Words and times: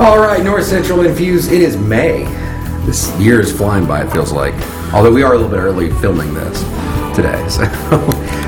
All 0.00 0.18
right, 0.18 0.40
North 0.44 0.64
Central 0.64 1.04
Infuse. 1.04 1.50
It 1.50 1.60
is 1.60 1.76
May. 1.76 2.22
This 2.86 3.10
year 3.18 3.40
is 3.40 3.52
flying 3.52 3.84
by. 3.84 4.04
It 4.04 4.12
feels 4.12 4.30
like, 4.30 4.54
although 4.94 5.12
we 5.12 5.24
are 5.24 5.34
a 5.34 5.36
little 5.36 5.50
bit 5.50 5.58
early 5.58 5.90
filming 6.00 6.32
this 6.34 6.60
today. 7.16 7.48
So, 7.48 7.64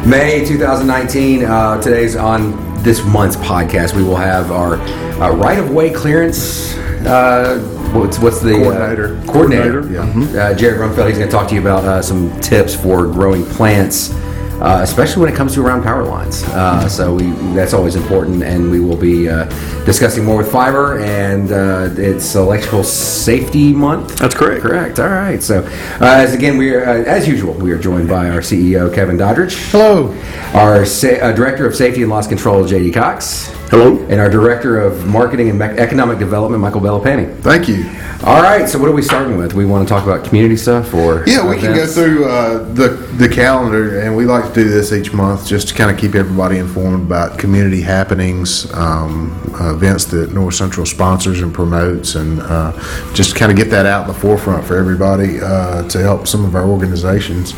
May 0.06 0.45
2019. 0.45 1.45
Uh, 1.45 1.80
today's 1.82 2.14
on 2.14 2.52
this 2.84 3.04
month's 3.04 3.34
podcast. 3.34 3.96
We 3.96 4.04
will 4.04 4.14
have 4.14 4.52
our 4.52 4.77
uh, 4.77 5.34
right 5.34 5.58
of 5.58 5.70
way 5.72 5.92
clearance. 5.92 6.77
Uh, 7.04 7.58
what's 7.93 8.18
what's 8.18 8.41
the 8.41 8.52
Coordinator. 8.54 9.16
Uh, 9.18 9.24
coordinator? 9.27 9.83
Coordinator, 9.83 10.41
Uh, 10.41 10.55
Jared 10.55 10.80
Rumfeld. 10.80 11.09
He's 11.09 11.19
going 11.19 11.30
to 11.30 11.37
talk 11.37 11.48
to 11.48 11.55
you 11.55 11.60
about 11.60 11.84
uh, 11.84 12.02
some 12.02 12.38
tips 12.41 12.74
for 12.74 13.06
growing 13.06 13.45
plants. 13.45 14.12
Uh, 14.60 14.80
especially 14.82 15.23
when 15.23 15.32
it 15.32 15.34
comes 15.34 15.55
to 15.55 15.65
around 15.65 15.82
power 15.82 16.02
lines. 16.05 16.42
Uh, 16.48 16.87
so 16.87 17.15
we, 17.15 17.30
that's 17.55 17.73
always 17.73 17.96
important, 17.96 18.42
and 18.42 18.70
we 18.70 18.79
will 18.79 18.95
be 18.95 19.27
uh, 19.27 19.46
discussing 19.87 20.23
more 20.23 20.37
with 20.37 20.52
Fiber, 20.52 20.98
and 21.01 21.51
uh, 21.51 21.88
it's 21.96 22.34
Electrical 22.34 22.84
Safety 22.84 23.73
Month. 23.73 24.18
That's 24.18 24.34
correct. 24.34 24.60
Correct. 24.60 24.98
All 25.01 25.09
right. 25.09 25.43
So, 25.43 25.60
uh, 25.62 25.98
as 26.02 26.34
again, 26.34 26.59
we 26.59 26.74
are 26.74 26.84
uh, 26.84 27.04
as 27.04 27.27
usual, 27.27 27.54
we 27.54 27.73
are 27.73 27.79
joined 27.79 28.07
by 28.07 28.29
our 28.29 28.41
CEO 28.43 28.95
Kevin 28.95 29.16
Doddridge. 29.16 29.54
Hello. 29.70 30.15
Our 30.52 30.84
sa- 30.84 31.09
uh, 31.09 31.32
Director 31.32 31.66
of 31.66 31.74
Safety 31.74 32.02
and 32.02 32.10
Loss 32.10 32.27
Control 32.27 32.62
JD 32.62 32.93
Cox, 32.93 33.48
Hello. 33.70 34.01
and 34.10 34.20
our 34.20 34.29
Director 34.29 34.80
of 34.80 35.06
Marketing 35.06 35.48
and 35.48 35.62
Economic 35.62 36.19
Development 36.19 36.60
Michael 36.60 36.80
Bellapani. 36.80 37.38
Thank 37.41 37.69
you. 37.69 37.84
All 38.24 38.43
right. 38.43 38.69
So, 38.69 38.79
what 38.80 38.88
are 38.88 38.93
we 38.93 39.01
starting 39.01 39.38
with? 39.38 39.55
We 39.55 39.65
want 39.65 39.87
to 39.87 39.95
talk 39.95 40.02
about 40.02 40.27
community 40.27 40.56
stuff, 40.56 40.93
or 40.93 41.24
Yeah, 41.26 41.49
we 41.49 41.57
can 41.57 41.74
go 41.74 41.87
through 41.87 42.29
uh, 42.29 42.65
the 42.74 42.88
the 43.16 43.29
calendar, 43.29 44.01
and 44.01 44.16
we 44.16 44.26
like 44.26 44.52
to 44.52 44.52
do 44.52 44.68
this 44.68 44.93
each 44.93 45.13
month 45.13 45.46
just 45.46 45.68
to 45.68 45.74
kind 45.74 45.91
of 45.91 45.96
keep 45.96 46.16
everybody 46.16 46.59
informed 46.59 47.07
about 47.07 47.38
community 47.38 47.80
happenings, 47.80 48.71
um, 48.74 49.30
uh, 49.59 49.73
events 49.73 50.04
that 50.07 50.32
North 50.32 50.54
Central 50.54 50.85
sponsors 50.85 51.41
and 51.41 51.54
promotes, 51.54 52.16
and 52.16 52.41
uh, 52.41 52.73
just 53.15 53.37
kind 53.37 53.52
of 53.52 53.57
get 53.57 53.71
that 53.71 53.87
out 53.87 54.02
in 54.02 54.09
the 54.09 54.21
forefront 54.21 54.66
for 54.66 54.76
everybody 54.76 55.41
uh, 55.41 55.88
to 55.88 55.98
help 56.01 56.26
some 56.26 56.45
of 56.45 56.57
our 56.57 56.68
organizations. 56.68 57.54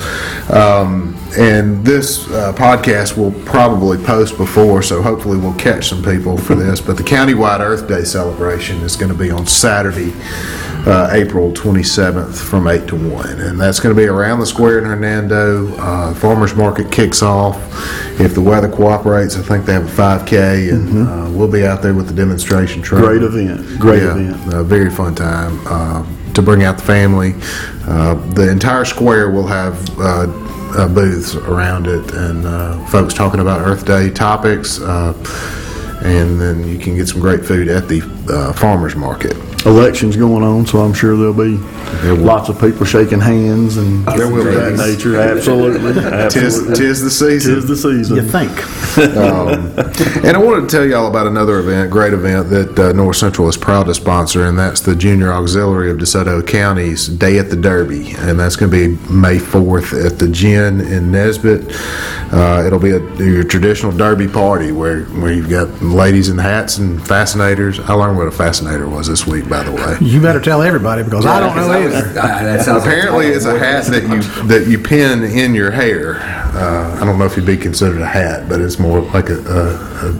Um, 0.50 1.16
and 1.38 1.84
this 1.84 2.28
uh, 2.30 2.52
podcast 2.52 3.16
will 3.16 3.32
probably 3.46 3.96
post 4.04 4.36
before, 4.36 4.82
so 4.82 5.00
hopefully 5.00 5.38
we'll 5.38 5.54
catch 5.54 5.88
some 5.88 6.01
people 6.02 6.36
for 6.36 6.54
this. 6.54 6.80
But 6.80 6.96
the 6.96 7.02
countywide 7.02 7.60
Earth 7.60 7.88
Day 7.88 8.04
celebration 8.04 8.78
is 8.82 8.96
going 8.96 9.12
to 9.12 9.18
be 9.18 9.30
on 9.30 9.46
Saturday, 9.46 10.12
uh, 10.86 11.08
April 11.12 11.52
27th 11.52 12.36
from 12.36 12.66
8 12.68 12.86
to 12.88 12.96
1. 12.96 13.40
And 13.40 13.60
that's 13.60 13.80
going 13.80 13.94
to 13.94 14.00
be 14.00 14.06
around 14.08 14.40
the 14.40 14.46
square 14.46 14.78
in 14.78 14.84
Hernando. 14.84 15.74
Uh, 15.76 16.14
farmers 16.14 16.54
market 16.54 16.90
kicks 16.90 17.22
off. 17.22 17.56
If 18.20 18.34
the 18.34 18.40
weather 18.42 18.68
cooperates, 18.68 19.36
I 19.36 19.42
think 19.42 19.64
they 19.64 19.72
have 19.72 19.86
a 19.86 20.02
5K, 20.02 20.72
and 20.72 21.08
uh, 21.08 21.30
we'll 21.36 21.50
be 21.50 21.64
out 21.66 21.82
there 21.82 21.94
with 21.94 22.08
the 22.08 22.14
demonstration 22.14 22.82
truck. 22.82 23.02
Great 23.04 23.22
event. 23.22 23.80
Great 23.80 24.02
Yeah, 24.02 24.16
event. 24.16 24.54
A 24.54 24.62
very 24.62 24.90
fun 24.90 25.14
time 25.14 25.60
uh, 25.66 26.04
to 26.34 26.42
bring 26.42 26.62
out 26.64 26.78
the 26.78 26.84
family. 26.84 27.34
Uh, 27.86 28.14
the 28.34 28.48
entire 28.50 28.84
square 28.84 29.30
will 29.30 29.46
have 29.46 29.98
uh, 29.98 30.26
uh, 30.74 30.88
booths 30.88 31.34
around 31.34 31.86
it 31.86 32.12
and 32.14 32.46
uh, 32.46 32.84
folks 32.86 33.12
talking 33.12 33.40
about 33.40 33.60
Earth 33.66 33.84
Day 33.84 34.08
topics. 34.10 34.80
Uh, 34.80 35.12
and 36.04 36.40
then 36.40 36.66
you 36.66 36.78
can 36.78 36.96
get 36.96 37.08
some 37.08 37.20
great 37.20 37.44
food 37.44 37.68
at 37.68 37.88
the 37.88 38.02
uh, 38.28 38.52
farmers 38.52 38.94
market. 38.96 39.36
Elections 39.64 40.16
going 40.16 40.42
on, 40.42 40.66
so 40.66 40.80
I'm 40.80 40.92
sure 40.92 41.16
there'll 41.16 41.32
be 41.32 41.56
will. 42.02 42.16
lots 42.16 42.48
of 42.48 42.60
people 42.60 42.84
shaking 42.84 43.20
hands 43.20 43.76
and 43.76 44.04
There 44.06 44.28
will 44.28 44.42
be. 44.44 44.50
that 44.56 44.72
nature. 44.76 45.20
Absolutely. 45.20 45.92
Tis, 46.30 46.58
Absolutely. 46.58 46.74
tis 46.74 47.00
the 47.00 47.10
season. 47.10 47.54
Tis 47.54 47.66
the 47.68 47.76
season. 47.76 48.16
You 48.16 48.22
think? 48.22 48.50
And 50.24 50.36
I 50.36 50.38
wanted 50.38 50.68
to 50.68 50.76
tell 50.76 50.86
y'all 50.86 51.06
about 51.08 51.26
another 51.26 51.58
event, 51.58 51.90
great 51.90 52.12
event 52.12 52.50
that 52.50 52.78
uh, 52.78 52.92
North 52.92 53.16
Central 53.16 53.48
is 53.48 53.56
proud 53.56 53.84
to 53.84 53.94
sponsor, 53.94 54.46
and 54.46 54.58
that's 54.58 54.80
the 54.80 54.94
Junior 54.94 55.32
Auxiliary 55.32 55.90
of 55.90 55.96
DeSoto 55.98 56.46
County's 56.46 57.08
Day 57.08 57.38
at 57.38 57.48
the 57.50 57.56
Derby, 57.56 58.12
and 58.18 58.38
that's 58.38 58.54
going 58.56 58.70
to 58.70 58.76
be 58.96 59.12
May 59.12 59.38
4th 59.38 60.06
at 60.06 60.18
the 60.18 60.28
Gin 60.28 60.80
in 60.80 61.10
Nesbit. 61.10 61.72
Uh, 62.32 62.62
it'll 62.66 62.78
be 62.78 62.90
a, 62.90 63.00
your 63.16 63.44
traditional 63.44 63.92
Derby 63.92 64.28
party 64.28 64.72
where 64.72 65.04
where 65.04 65.32
you've 65.32 65.50
got 65.50 65.68
ladies 65.92 66.28
in 66.28 66.38
hats 66.38 66.78
and 66.78 67.04
fascinators. 67.06 67.78
I 67.78 67.92
learned 67.92 68.16
what 68.18 68.26
a 68.26 68.32
fascinator 68.32 68.88
was 68.88 69.06
this 69.06 69.26
week, 69.26 69.48
by 69.48 69.62
the 69.62 69.72
way. 69.72 69.96
You 70.00 70.20
better 70.20 70.40
tell 70.40 70.62
everybody 70.62 71.02
because 71.02 71.26
I 71.26 71.38
don't 71.38 71.54
know 71.54 71.70
either. 71.72 72.02
That 72.12 72.64
sounds 72.64 72.84
like 72.84 72.92
Apparently, 72.92 73.26
it's 73.28 73.44
a 73.44 73.58
hat 73.58 73.84
that 73.86 74.02
you 74.02 74.22
that 74.48 74.66
you 74.68 74.78
pin 74.78 75.22
in 75.22 75.54
your 75.54 75.70
hair. 75.70 76.41
Uh, 76.54 76.98
I 77.00 77.04
don't 77.04 77.18
know 77.18 77.24
if 77.24 77.32
it'd 77.32 77.46
be 77.46 77.56
considered 77.56 78.00
a 78.02 78.06
hat, 78.06 78.48
but 78.48 78.60
it's 78.60 78.78
more 78.78 79.00
like 79.00 79.30
a, 79.30 79.38
a, 79.38 80.08
a 80.08 80.12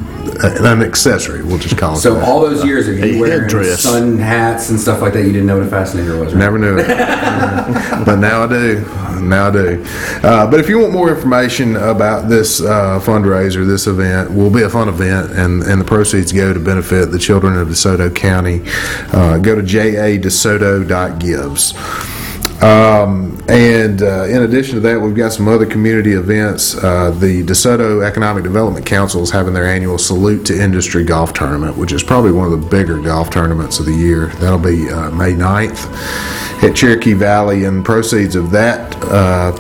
an 0.64 0.80
accessory. 0.82 1.42
We'll 1.42 1.58
just 1.58 1.76
call 1.76 1.92
it. 1.94 1.98
So 2.00 2.14
that. 2.14 2.24
all 2.26 2.40
those 2.40 2.64
years 2.64 2.88
of 2.88 2.98
you 2.98 3.04
A 3.04 3.20
wearing 3.20 3.42
headdress. 3.42 3.82
sun 3.82 4.16
hats 4.18 4.70
and 4.70 4.80
stuff 4.80 5.02
like 5.02 5.12
that, 5.12 5.24
you 5.24 5.32
didn't 5.32 5.46
know 5.46 5.58
what 5.58 5.66
a 5.66 5.70
fascinator 5.70 6.18
was, 6.18 6.32
right? 6.32 6.40
Never 6.40 6.58
knew 6.58 6.78
it, 6.78 6.86
but 8.06 8.16
now 8.16 8.44
I 8.44 8.48
do. 8.48 8.82
Now 9.20 9.48
I 9.48 9.50
do. 9.52 9.84
Uh, 10.22 10.46
but 10.50 10.58
if 10.58 10.68
you 10.68 10.78
want 10.80 10.92
more 10.92 11.10
information 11.14 11.76
about 11.76 12.28
this 12.28 12.60
uh, 12.60 12.98
fundraiser, 13.04 13.64
this 13.66 13.86
event 13.86 14.32
will 14.32 14.50
be 14.50 14.62
a 14.62 14.68
fun 14.70 14.88
event, 14.88 15.30
and, 15.32 15.62
and 15.62 15.80
the 15.80 15.84
proceeds 15.84 16.32
go 16.32 16.52
to 16.52 16.58
benefit 16.60 17.10
the 17.12 17.18
children 17.18 17.56
of 17.56 17.68
DeSoto 17.68 18.12
County. 18.14 18.62
Uh, 19.12 19.38
go 19.38 19.54
to 19.54 19.62
jadesoto.gives. 19.62 21.74
Um, 22.62 23.42
and 23.48 24.02
uh, 24.02 24.24
in 24.24 24.44
addition 24.44 24.76
to 24.76 24.80
that, 24.82 25.00
we've 25.00 25.16
got 25.16 25.32
some 25.32 25.48
other 25.48 25.66
community 25.66 26.12
events. 26.12 26.76
Uh, 26.76 27.10
the 27.10 27.42
DeSoto 27.42 28.06
Economic 28.06 28.44
Development 28.44 28.86
Council 28.86 29.20
is 29.22 29.32
having 29.32 29.52
their 29.52 29.66
annual 29.66 29.98
Salute 29.98 30.46
to 30.46 30.62
Industry 30.62 31.02
golf 31.02 31.32
tournament, 31.34 31.76
which 31.76 31.92
is 31.92 32.04
probably 32.04 32.30
one 32.30 32.52
of 32.52 32.60
the 32.60 32.68
bigger 32.68 33.00
golf 33.00 33.30
tournaments 33.30 33.80
of 33.80 33.86
the 33.86 33.92
year. 33.92 34.26
That'll 34.36 34.60
be 34.60 34.88
uh, 34.88 35.10
May 35.10 35.32
9th 35.32 36.62
at 36.62 36.76
Cherokee 36.76 37.14
Valley, 37.14 37.64
and 37.64 37.84
proceeds 37.84 38.36
of 38.36 38.52
that 38.52 38.94
uh, 39.06 39.50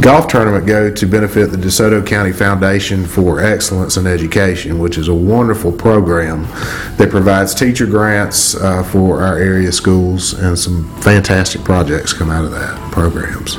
golf 0.00 0.28
tournament 0.28 0.66
go 0.66 0.92
to 0.92 1.06
benefit 1.06 1.50
the 1.50 1.56
DeSoto 1.56 2.06
County 2.06 2.32
Foundation 2.32 3.06
for 3.06 3.40
Excellence 3.40 3.96
in 3.96 4.06
Education, 4.06 4.78
which 4.78 4.98
is 4.98 5.08
a 5.08 5.14
wonderful 5.14 5.72
program 5.72 6.42
that 6.96 7.08
provides 7.10 7.54
teacher 7.54 7.86
grants 7.86 8.54
uh, 8.54 8.82
for 8.82 9.22
our 9.22 9.38
area 9.38 9.72
schools, 9.72 10.34
and 10.34 10.58
some 10.58 10.94
fantastic 11.00 11.62
projects 11.62 12.12
come 12.12 12.30
out 12.30 12.44
of 12.44 12.50
that 12.50 12.92
programs. 12.92 13.56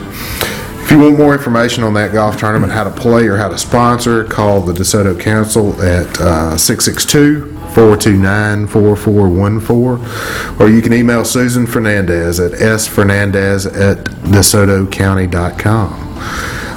If 0.85 0.91
you 0.91 0.99
want 0.99 1.17
more 1.17 1.33
information 1.33 1.83
on 1.83 1.95
that 1.95 2.13
golf 2.13 2.37
tournament, 2.37 2.71
how 2.71 2.83
to 2.83 2.91
play 2.91 3.25
or 3.25 3.37
how 3.37 3.47
to 3.47 3.57
sponsor, 3.57 4.23
call 4.23 4.61
the 4.61 4.71
DeSoto 4.71 5.19
Council 5.19 5.73
at 5.81 6.21
uh, 6.21 6.55
662 6.55 7.51
429 7.73 8.67
4414, 8.67 10.61
or 10.61 10.69
you 10.69 10.83
can 10.83 10.93
email 10.93 11.25
Susan 11.25 11.65
Fernandez 11.65 12.39
at 12.39 12.51
sfernandez 12.51 13.65
at 13.65 14.05
DeSotoCounty.com. 14.05 16.04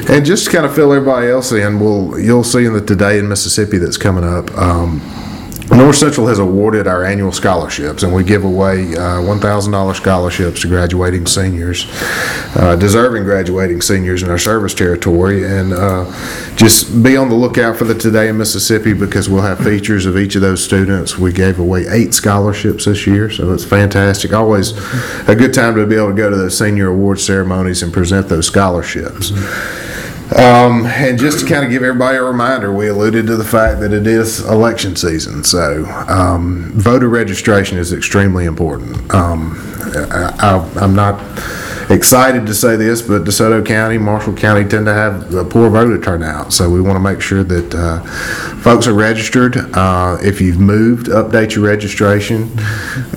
And 0.09 0.25
just 0.25 0.47
to 0.47 0.53
kind 0.53 0.65
of 0.65 0.75
fill 0.75 0.91
everybody 0.93 1.29
else 1.29 1.53
in, 1.53 1.79
we'll, 1.81 2.19
you'll 2.19 2.45
see 2.45 2.65
in 2.65 2.73
the 2.73 2.81
Today 2.81 3.19
in 3.19 3.29
Mississippi 3.29 3.77
that's 3.79 3.99
coming 3.99 4.25
up, 4.25 4.51
um, 4.57 5.03
North 5.71 5.97
Central 5.97 6.27
has 6.27 6.41
awarded 6.41 6.89
our 6.89 7.05
annual 7.05 7.31
scholarships, 7.31 8.03
and 8.03 8.13
we 8.13 8.25
give 8.25 8.45
away 8.45 8.95
uh, 8.97 9.21
$1,000 9.23 9.95
scholarships 9.95 10.63
to 10.63 10.69
graduating 10.69 11.27
seniors, 11.27 11.87
uh, 12.57 12.77
deserving 12.77 13.23
graduating 13.23 13.81
seniors 13.81 14.23
in 14.25 14.31
our 14.31 14.39
service 14.39 14.75
territory. 14.75 15.47
And 15.47 15.73
uh, 15.73 16.05
just 16.57 17.03
be 17.03 17.17
on 17.17 17.29
the 17.29 17.37
lookout 17.37 17.77
for 17.77 17.85
the 17.85 17.95
Today 17.95 18.29
in 18.29 18.37
Mississippi 18.37 18.95
because 18.95 19.29
we'll 19.29 19.43
have 19.43 19.59
features 19.59 20.07
of 20.07 20.17
each 20.19 20.35
of 20.35 20.43
those 20.43 20.63
students. 20.63 21.19
We 21.19 21.33
gave 21.33 21.59
away 21.59 21.87
eight 21.89 22.15
scholarships 22.15 22.87
this 22.87 23.07
year, 23.07 23.31
so 23.31 23.53
it's 23.53 23.65
fantastic. 23.65 24.33
Always 24.33 24.77
a 25.29 25.37
good 25.37 25.55
time 25.55 25.77
to 25.77 25.87
be 25.87 25.95
able 25.95 26.09
to 26.09 26.15
go 26.15 26.31
to 26.31 26.37
those 26.37 26.59
senior 26.59 26.89
award 26.89 27.21
ceremonies 27.21 27.83
and 27.83 27.93
present 27.93 28.29
those 28.29 28.47
scholarships. 28.47 29.31
Um, 30.37 30.87
and 30.87 31.19
just 31.19 31.41
to 31.41 31.47
kind 31.47 31.65
of 31.65 31.71
give 31.71 31.83
everybody 31.83 32.17
a 32.17 32.23
reminder, 32.23 32.73
we 32.73 32.89
alluded 32.89 33.27
to 33.27 33.37
the 33.37 33.45
fact 33.45 33.81
that 33.81 33.93
it 33.93 34.07
is 34.07 34.41
election 34.47 34.95
season, 34.95 35.43
so 35.43 35.85
um, 36.09 36.71
voter 36.75 37.09
registration 37.09 37.79
is 37.79 37.93
extremely 37.93 38.45
important. 38.45 39.13
Um, 39.13 39.59
I, 39.95 40.71
I'm 40.77 40.95
not 40.95 41.19
excited 41.91 42.47
to 42.47 42.55
say 42.55 42.77
this, 42.77 43.03
but 43.03 43.25
DeSoto 43.25 43.65
County, 43.67 43.99
Marshall 43.99 44.35
County 44.35 44.69
tend 44.69 44.87
to 44.87 44.95
have 44.95 45.35
a 45.35 45.45
poor 45.45 45.69
voter 45.71 46.01
turnout, 46.01 46.53
so 46.53 46.71
we 46.71 46.81
want 46.81 46.97
to 46.97 47.01
make 47.01 47.21
sure 47.21 47.43
that 47.43 47.75
uh, 47.75 48.01
folks 48.61 48.87
are 48.87 48.95
registered. 48.95 49.57
Uh, 49.57 50.17
if 50.23 50.41
you've 50.41 50.61
moved, 50.61 51.07
update 51.07 51.55
your 51.55 51.65
registration. 51.65 52.51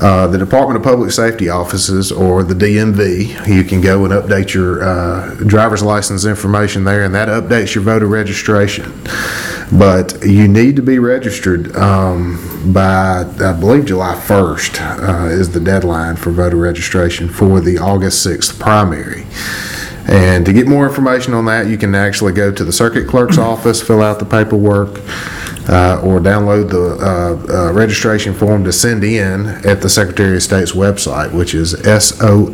Uh, 0.01 0.27
the 0.27 0.37
Department 0.37 0.77
of 0.77 0.83
Public 0.83 1.11
Safety 1.11 1.49
offices 1.49 2.11
or 2.11 2.43
the 2.43 2.55
DMV, 2.55 3.47
you 3.47 3.63
can 3.63 3.81
go 3.81 4.05
and 4.05 4.13
update 4.13 4.53
your 4.53 4.83
uh, 4.83 5.35
driver's 5.45 5.83
license 5.83 6.25
information 6.25 6.83
there, 6.83 7.03
and 7.03 7.13
that 7.13 7.29
updates 7.29 7.75
your 7.75 7.83
voter 7.83 8.07
registration. 8.07 8.91
But 9.77 10.23
you 10.23 10.47
need 10.47 10.75
to 10.75 10.83
be 10.83 10.99
registered 10.99 11.75
um, 11.75 12.71
by, 12.71 13.25
I 13.39 13.53
believe, 13.53 13.85
July 13.85 14.13
1st 14.13 14.79
uh, 15.09 15.25
is 15.29 15.51
the 15.51 15.59
deadline 15.59 16.15
for 16.15 16.31
voter 16.31 16.57
registration 16.57 17.27
for 17.27 17.59
the 17.59 17.79
August 17.79 18.25
6th 18.25 18.59
primary. 18.59 19.25
And 20.07 20.45
to 20.45 20.53
get 20.53 20.67
more 20.67 20.87
information 20.87 21.33
on 21.33 21.45
that, 21.45 21.67
you 21.67 21.77
can 21.77 21.95
actually 21.95 22.33
go 22.33 22.51
to 22.51 22.63
the 22.63 22.71
circuit 22.71 23.07
clerk's 23.07 23.37
office, 23.39 23.81
fill 23.81 24.03
out 24.03 24.19
the 24.19 24.25
paperwork, 24.25 24.99
uh, 25.69 26.01
or 26.03 26.19
download 26.19 26.69
the 26.69 26.97
uh, 26.99 27.69
uh, 27.69 27.73
registration 27.73 28.33
form 28.33 28.63
to 28.65 28.71
send 28.71 29.03
in 29.03 29.47
at 29.65 29.81
the 29.81 29.89
Secretary 29.89 30.35
of 30.35 30.43
State's 30.43 30.73
website, 30.73 31.33
which 31.33 31.55
is 31.55 31.71
sos.ms.gov. 31.71 32.53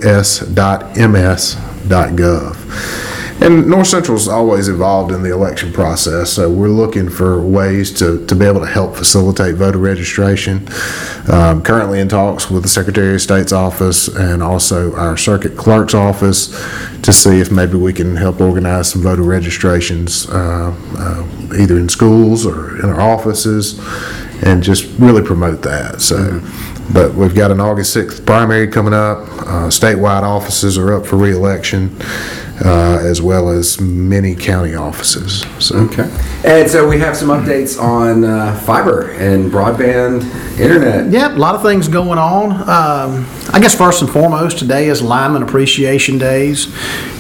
And 3.42 3.70
North 3.70 3.88
Central 3.88 4.18
is 4.18 4.28
always 4.28 4.68
involved 4.68 5.14
in 5.14 5.24
the 5.24 5.32
election 5.32 5.72
process, 5.72 6.34
so 6.34 6.50
we're 6.50 6.68
looking 6.68 7.10
for 7.10 7.42
ways 7.42 7.94
to, 8.00 8.26
to 8.26 8.36
be 8.36 8.46
able 8.46 8.60
to 8.60 8.68
help 8.68 8.98
facilitate 8.98 9.56
voter 9.56 9.78
registration. 9.78 10.68
Um, 11.32 11.62
currently 11.64 12.02
in 12.02 12.10
talks 12.10 12.52
with 12.52 12.64
the 12.64 12.70
Secretary 12.70 13.14
of 13.14 13.22
State's 13.22 13.54
office 13.54 14.10
and 14.10 14.44
also 14.44 14.94
our 14.96 15.16
circuit 15.16 15.56
clerk's 15.56 15.94
office 15.94 16.48
to 17.02 17.14
see 17.14 17.40
if 17.40 17.50
maybe 17.50 17.78
we 17.78 17.94
can 17.94 18.18
help 18.18 18.42
organize 18.42 18.92
some 18.92 19.02
voter 19.02 19.24
registrations, 19.24 20.30
uh, 20.30 20.76
uh, 20.98 21.56
either 21.58 21.78
in 21.78 21.88
schools 21.88 22.46
or 22.46 22.78
in 22.80 22.90
our 22.90 23.00
offices, 23.00 23.80
and 24.44 24.62
just 24.62 24.86
really 25.00 25.24
promote 25.24 25.62
that. 25.62 26.02
So, 26.02 26.42
but 26.94 27.14
we've 27.14 27.36
got 27.36 27.52
an 27.52 27.62
August 27.62 27.96
6th 27.96 28.26
primary 28.26 28.68
coming 28.68 28.94
up. 28.94 29.20
Uh, 29.20 29.70
statewide 29.70 30.24
offices 30.24 30.78
are 30.78 30.94
up 30.94 31.06
for 31.06 31.18
reelection, 31.18 31.96
uh, 32.64 33.00
as 33.02 33.22
well 33.22 33.50
as 33.50 33.80
many 33.80 34.36
county 34.36 34.76
offices. 34.76 35.46
So, 35.60 35.78
Okay. 35.90 36.10
And 36.44 36.70
so 36.70 36.88
we 36.88 37.00
have 37.00 37.18
some 37.18 37.30
updates 37.30 37.82
on 37.82 38.24
uh, 38.24 38.58
fiber 38.62 39.12
and 39.12 39.52
broadband 39.52 40.24
internet. 40.60 41.12
Yep, 41.12 41.32
a 41.32 41.36
lot 41.36 41.56
of 41.56 41.62
things 41.62 41.88
going 41.88 42.20
on. 42.20 42.52
Um, 42.52 43.26
I 43.52 43.60
guess 43.60 43.76
first 43.76 44.02
and 44.02 44.10
foremost, 44.10 44.60
today 44.60 44.88
is 44.88 45.02
Lineman 45.02 45.44
Appreciation 45.44 46.18
Days. 46.18 46.68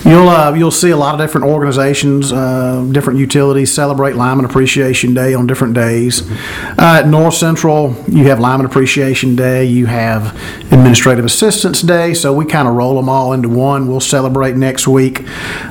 You'll 0.05 0.29
uh, 0.29 0.53
you'll 0.53 0.71
see 0.71 0.91
a 0.91 0.97
lot 0.97 1.13
of 1.13 1.19
different 1.19 1.47
organizations, 1.47 2.31
uh, 2.31 2.87
different 2.91 3.19
utilities 3.19 3.73
celebrate 3.73 4.15
Lineman 4.15 4.45
Appreciation 4.45 5.13
Day 5.13 5.33
on 5.33 5.45
different 5.47 5.73
days. 5.73 6.29
Uh, 6.31 7.01
at 7.01 7.07
North 7.07 7.33
Central, 7.33 7.95
you 8.07 8.25
have 8.25 8.39
Lineman 8.39 8.65
Appreciation 8.65 9.35
Day. 9.35 9.65
You 9.65 9.85
have 9.87 10.33
Administrative 10.71 11.25
Assistants 11.25 11.81
Day. 11.81 12.13
So 12.13 12.33
we 12.33 12.45
kind 12.45 12.67
of 12.67 12.75
roll 12.75 12.95
them 12.95 13.09
all 13.09 13.33
into 13.33 13.49
one. 13.49 13.87
We'll 13.87 13.99
celebrate 13.99 14.55
next 14.55 14.87
week 14.87 15.25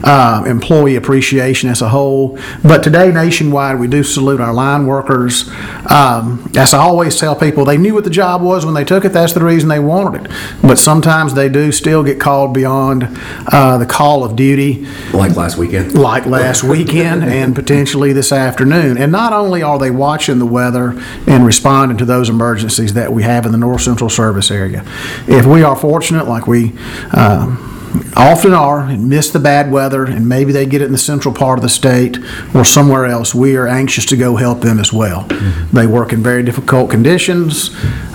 uh, 0.05 0.45
Employee 0.47 0.97
Appreciation 0.97 1.69
as 1.71 1.83
a 1.83 1.89
whole. 1.89 2.39
But 2.63 2.83
today, 2.83 3.11
nationwide, 3.13 3.79
we 3.79 3.89
do 3.89 4.03
salute 4.03 4.41
our 4.41 4.53
line 4.53 4.87
workers. 4.87 5.49
Um, 5.91 6.51
as 6.57 6.75
I 6.75 6.79
always 6.79 7.19
tell 7.19 7.35
people, 7.37 7.65
they 7.65 7.77
knew 7.79 7.95
what 7.95 8.05
the 8.05 8.11
job 8.11 8.43
was 8.43 8.65
when 8.65 8.75
they 8.75 8.85
took 8.85 9.05
it. 9.05 9.11
That's 9.11 9.33
the 9.33 9.45
reason 9.45 9.69
they 9.69 9.79
wanted 9.81 10.25
it. 10.27 10.31
But 10.63 10.79
sometimes 10.79 11.35
they 11.35 11.49
do 11.49 11.73
still 11.73 12.03
get 12.03 12.21
called 12.21 12.53
beyond 12.55 13.09
uh, 13.53 13.79
the 13.79 13.87
call 13.87 14.25
of 14.25 14.37
duty, 14.37 14.87
Like 15.13 15.37
last 15.37 15.57
weekend. 15.59 15.95
like 15.99 16.27
last 16.27 16.63
weekend 16.65 17.25
and 17.39 17.55
potentially 17.55 18.13
this 18.13 18.33
afternoon. 18.33 18.99
And 18.99 19.11
not 19.13 19.33
only 19.33 19.63
are 19.63 19.79
they 19.79 19.91
watching 19.91 20.39
the 20.39 20.47
weather 20.47 20.95
and 21.27 21.45
responding 21.47 21.99
to 21.99 22.05
those 22.05 22.29
emergencies 22.29 22.95
that 22.95 23.13
we 23.13 23.23
have 23.23 23.47
in 23.47 23.53
the 23.53 23.59
North 23.59 23.83
Central 23.83 24.11
Service 24.11 24.51
area, 24.51 24.85
if 25.27 25.47
we 25.47 25.63
are 25.63 25.77
fortunate, 25.77 26.27
like 26.29 26.47
we 26.47 26.73
um, 27.13 27.78
often 28.17 28.53
are, 28.53 28.81
and 28.81 29.09
miss 29.09 29.31
the 29.31 29.39
bad 29.39 29.71
weather, 29.71 30.05
and 30.05 30.29
maybe 30.29 30.53
they 30.53 30.67
get 30.67 30.83
it 30.83 30.87
in 30.87 30.93
the 30.93 30.99
central 30.99 31.35
part 31.35 31.59
of 31.59 31.63
the 31.63 31.69
state 31.69 32.19
or 32.55 32.65
somewhere 32.65 33.07
else, 33.07 33.35
we 33.35 33.57
are 33.57 33.67
anxious 33.67 34.05
to 34.07 34.17
go 34.17 34.37
help 34.37 34.61
them 34.61 34.79
as 34.79 34.93
well. 34.93 35.25
They 35.73 35.87
work 35.87 36.13
in 36.13 36.23
very 36.23 36.43
difficult 36.43 36.91
conditions, 36.91 37.71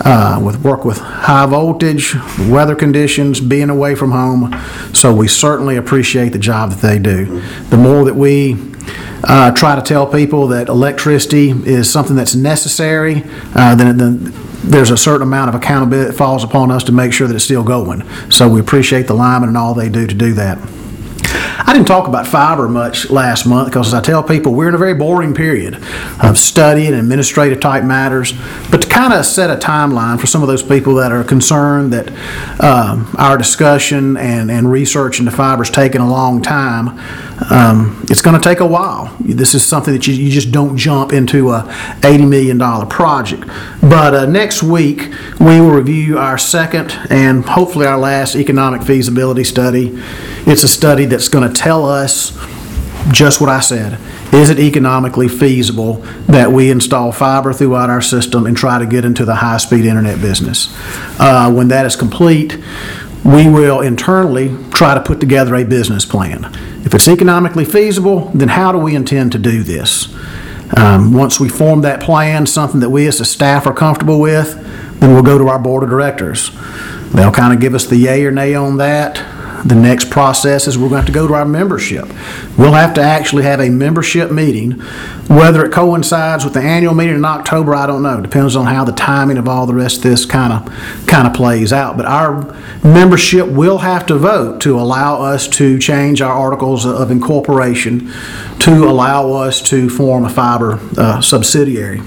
uh, 0.05 0.39
with 0.43 0.61
work 0.63 0.85
with 0.85 0.97
high 0.97 1.45
voltage, 1.45 2.15
weather 2.49 2.75
conditions, 2.75 3.39
being 3.39 3.69
away 3.69 3.95
from 3.95 4.11
home. 4.11 4.53
So 4.93 5.13
we 5.13 5.27
certainly 5.27 5.77
appreciate 5.77 6.29
the 6.29 6.39
job 6.39 6.71
that 6.71 6.81
they 6.81 6.99
do. 6.99 7.41
The 7.69 7.77
more 7.77 8.03
that 8.05 8.15
we 8.15 8.72
uh, 9.23 9.51
try 9.51 9.75
to 9.75 9.81
tell 9.81 10.05
people 10.05 10.47
that 10.47 10.69
electricity 10.69 11.49
is 11.51 11.91
something 11.91 12.15
that's 12.15 12.35
necessary, 12.35 13.23
uh, 13.55 13.75
then, 13.75 13.97
then 13.97 14.33
there's 14.63 14.91
a 14.91 14.97
certain 14.97 15.23
amount 15.23 15.49
of 15.49 15.55
accountability 15.55 16.09
that 16.09 16.17
falls 16.17 16.43
upon 16.43 16.71
us 16.71 16.83
to 16.85 16.91
make 16.91 17.11
sure 17.13 17.27
that 17.27 17.35
it's 17.35 17.43
still 17.43 17.63
going. 17.63 18.03
So 18.29 18.47
we 18.49 18.59
appreciate 18.59 19.07
the 19.07 19.13
linemen 19.13 19.49
and 19.49 19.57
all 19.57 19.73
they 19.73 19.89
do 19.89 20.07
to 20.07 20.13
do 20.13 20.33
that. 20.33 20.57
I 21.59 21.73
didn't 21.73 21.87
talk 21.87 22.07
about 22.07 22.27
fiber 22.27 22.67
much 22.67 23.09
last 23.09 23.45
month 23.45 23.69
because, 23.69 23.87
as 23.87 23.93
I 23.93 24.01
tell 24.01 24.23
people, 24.23 24.53
we're 24.53 24.69
in 24.69 24.75
a 24.75 24.79
very 24.79 24.93
boring 24.93 25.33
period 25.33 25.75
of 26.21 26.37
study 26.37 26.87
and 26.87 26.95
administrative 26.95 27.59
type 27.59 27.83
matters. 27.83 28.33
But 28.71 28.81
to 28.83 28.89
kind 28.89 29.13
of 29.13 29.25
set 29.25 29.49
a 29.49 29.55
timeline 29.55 30.19
for 30.19 30.27
some 30.27 30.41
of 30.41 30.47
those 30.47 30.63
people 30.63 30.95
that 30.95 31.11
are 31.11 31.23
concerned 31.23 31.93
that 31.93 32.09
um, 32.61 33.13
our 33.17 33.37
discussion 33.37 34.17
and, 34.17 34.49
and 34.49 34.71
research 34.71 35.19
into 35.19 35.31
fiber 35.31 35.63
is 35.63 35.69
taking 35.69 36.01
a 36.01 36.09
long 36.09 36.41
time, 36.41 36.99
um, 37.49 38.05
it's 38.09 38.21
going 38.21 38.39
to 38.39 38.41
take 38.41 38.59
a 38.59 38.65
while. 38.65 39.15
This 39.19 39.53
is 39.53 39.65
something 39.65 39.93
that 39.93 40.07
you, 40.07 40.13
you 40.13 40.29
just 40.29 40.51
don't 40.51 40.77
jump 40.77 41.13
into 41.13 41.51
a 41.51 41.63
$80 42.01 42.27
million 42.27 42.87
project. 42.87 43.45
But 43.81 44.13
uh, 44.13 44.25
next 44.25 44.63
week, 44.63 45.13
we 45.39 45.59
will 45.59 45.71
review 45.71 46.17
our 46.17 46.37
second 46.37 46.91
and 47.09 47.43
hopefully 47.43 47.85
our 47.85 47.97
last 47.97 48.35
economic 48.35 48.83
feasibility 48.83 49.43
study. 49.43 49.91
It's 50.45 50.63
a 50.63 50.67
study 50.67 51.05
that's 51.05 51.27
going 51.27 51.42
to 51.51 51.61
tell 51.61 51.85
us 51.85 52.31
just 53.11 53.41
what 53.41 53.49
I 53.49 53.59
said. 53.59 53.99
Is 54.33 54.49
it 54.49 54.59
economically 54.59 55.27
feasible 55.27 55.95
that 56.27 56.51
we 56.51 56.71
install 56.71 57.11
fiber 57.11 57.53
throughout 57.53 57.89
our 57.89 58.01
system 58.01 58.45
and 58.45 58.57
try 58.57 58.79
to 58.79 58.85
get 58.85 59.05
into 59.05 59.25
the 59.25 59.35
high-speed 59.35 59.85
internet 59.85 60.21
business? 60.21 60.69
Uh, 61.19 61.51
When 61.51 61.67
that 61.67 61.85
is 61.85 61.95
complete, 61.95 62.57
we 63.23 63.47
will 63.47 63.81
internally 63.81 64.55
try 64.71 64.95
to 64.95 65.01
put 65.01 65.19
together 65.19 65.55
a 65.55 65.63
business 65.63 66.05
plan. 66.05 66.45
If 66.83 66.93
it's 66.93 67.07
economically 67.07 67.65
feasible, 67.65 68.31
then 68.33 68.49
how 68.49 68.71
do 68.71 68.77
we 68.79 68.95
intend 68.95 69.31
to 69.33 69.37
do 69.37 69.63
this? 69.63 70.13
Um, 70.75 71.13
Once 71.13 71.39
we 71.39 71.47
form 71.49 71.81
that 71.81 72.01
plan, 72.01 72.45
something 72.47 72.79
that 72.79 72.89
we 72.89 73.05
as 73.07 73.19
a 73.19 73.25
staff 73.25 73.67
are 73.67 73.73
comfortable 73.73 74.19
with, 74.19 74.55
then 74.99 75.13
we'll 75.13 75.23
go 75.23 75.37
to 75.37 75.47
our 75.47 75.59
board 75.59 75.83
of 75.83 75.89
directors. 75.89 76.49
They'll 77.13 77.31
kind 77.31 77.53
of 77.53 77.59
give 77.59 77.75
us 77.75 77.85
the 77.85 77.97
yay 77.97 78.25
or 78.25 78.31
nay 78.31 78.55
on 78.55 78.77
that. 78.77 79.23
The 79.65 79.75
next 79.75 80.09
process 80.09 80.67
is 80.67 80.77
we're 80.77 80.89
going 80.89 80.91
to 80.91 80.97
have 80.97 81.05
to 81.05 81.11
go 81.13 81.27
to 81.27 81.33
our 81.35 81.45
membership. 81.45 82.05
We'll 82.57 82.73
have 82.73 82.93
to 82.95 83.01
actually 83.01 83.43
have 83.43 83.61
a 83.61 83.69
membership 83.69 84.29
meeting. 84.29 84.71
Whether 85.29 85.65
it 85.65 85.71
coincides 85.71 86.43
with 86.43 86.53
the 86.53 86.59
annual 86.61 86.93
meeting 86.93 87.15
in 87.15 87.23
October, 87.23 87.73
I 87.73 87.87
don't 87.87 88.03
know. 88.03 88.19
Depends 88.19 88.57
on 88.57 88.65
how 88.65 88.83
the 88.83 88.91
timing 88.91 89.37
of 89.37 89.47
all 89.47 89.65
the 89.65 89.73
rest 89.73 89.97
of 89.97 90.03
this 90.03 90.25
kind 90.25 90.51
of, 90.51 91.07
kind 91.07 91.27
of 91.27 91.33
plays 91.33 91.71
out. 91.71 91.95
But 91.95 92.05
our 92.07 92.53
membership 92.83 93.47
will 93.47 93.77
have 93.77 94.05
to 94.07 94.15
vote 94.15 94.59
to 94.61 94.77
allow 94.77 95.21
us 95.21 95.47
to 95.49 95.79
change 95.79 96.21
our 96.21 96.33
articles 96.33 96.85
of 96.85 97.09
incorporation 97.09 98.11
to 98.59 98.85
allow 98.85 99.31
us 99.31 99.61
to 99.69 99.89
form 99.89 100.25
a 100.25 100.29
fiber 100.29 100.79
uh, 100.97 101.21
subsidiary. 101.21 102.01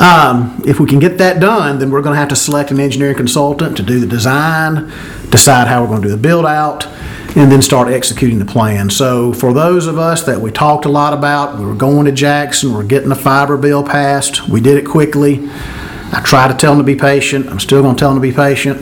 Um, 0.00 0.62
If 0.66 0.80
we 0.80 0.88
can 0.88 0.98
get 0.98 1.18
that 1.18 1.40
done, 1.40 1.78
then 1.78 1.90
we're 1.90 2.00
going 2.00 2.14
to 2.14 2.18
have 2.18 2.30
to 2.30 2.36
select 2.36 2.70
an 2.70 2.80
engineering 2.80 3.16
consultant 3.16 3.76
to 3.76 3.82
do 3.82 4.00
the 4.00 4.06
design, 4.06 4.90
decide 5.30 5.68
how 5.68 5.82
we're 5.82 5.88
going 5.88 6.02
to 6.02 6.08
do 6.08 6.12
the 6.12 6.20
build-out, 6.20 6.86
and 7.36 7.52
then 7.52 7.60
start 7.62 7.88
executing 7.88 8.38
the 8.38 8.44
plan. 8.44 8.88
So 8.88 9.32
for 9.34 9.52
those 9.52 9.86
of 9.86 9.98
us 9.98 10.22
that 10.24 10.40
we 10.40 10.50
talked 10.50 10.86
a 10.86 10.88
lot 10.88 11.12
about, 11.12 11.58
we 11.58 11.66
were 11.66 11.74
going 11.74 12.06
to 12.06 12.12
Jackson, 12.12 12.72
we're 12.72 12.82
getting 12.82 13.10
the 13.10 13.14
fiber 13.14 13.56
bill 13.56 13.84
passed, 13.84 14.48
we 14.48 14.60
did 14.60 14.78
it 14.78 14.86
quickly. 14.86 15.48
I 16.12 16.22
try 16.24 16.48
to 16.48 16.54
tell 16.54 16.72
them 16.74 16.84
to 16.84 16.92
be 16.92 16.98
patient, 16.98 17.48
I'm 17.48 17.60
still 17.60 17.82
gonna 17.82 17.96
tell 17.96 18.12
them 18.12 18.20
to 18.20 18.28
be 18.28 18.34
patient. 18.34 18.80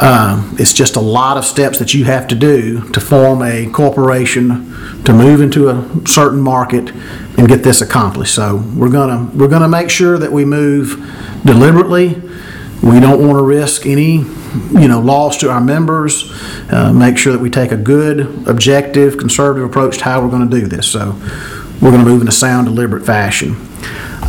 Um, 0.00 0.56
It's 0.58 0.72
just 0.72 0.96
a 0.96 1.00
lot 1.00 1.36
of 1.36 1.44
steps 1.44 1.78
that 1.78 1.92
you 1.94 2.04
have 2.04 2.28
to 2.28 2.34
do 2.34 2.88
to 2.90 3.00
form 3.00 3.42
a 3.42 3.68
corporation, 3.70 4.74
to 5.04 5.12
move 5.12 5.40
into 5.40 5.68
a 5.70 5.84
certain 6.06 6.40
market 6.40 6.90
and 7.36 7.48
get 7.48 7.62
this 7.62 7.80
accomplished. 7.80 8.34
So 8.34 8.62
we're 8.76 8.90
gonna, 8.90 9.30
we're 9.34 9.48
gonna 9.48 9.68
make 9.68 9.90
sure 9.90 10.18
that 10.18 10.30
we 10.32 10.44
move 10.44 10.96
deliberately. 11.44 12.20
We 12.82 13.00
don't 13.00 13.26
want 13.26 13.38
to 13.38 13.42
risk 13.42 13.86
any, 13.86 14.18
you 14.72 14.88
know, 14.88 15.00
loss 15.00 15.36
to 15.38 15.50
our 15.50 15.60
members. 15.60 16.30
Uh, 16.70 16.92
Make 16.92 17.18
sure 17.18 17.32
that 17.32 17.40
we 17.40 17.50
take 17.50 17.72
a 17.72 17.76
good, 17.76 18.20
objective, 18.48 19.16
conservative 19.16 19.68
approach 19.68 19.98
to 19.98 20.04
how 20.04 20.20
we're 20.22 20.30
going 20.30 20.48
to 20.48 20.60
do 20.60 20.66
this. 20.68 20.86
So 20.86 21.16
we're 21.80 21.90
going 21.90 22.04
to 22.04 22.10
move 22.10 22.22
in 22.22 22.28
a 22.28 22.32
sound, 22.32 22.66
deliberate 22.66 23.04
fashion. 23.04 23.56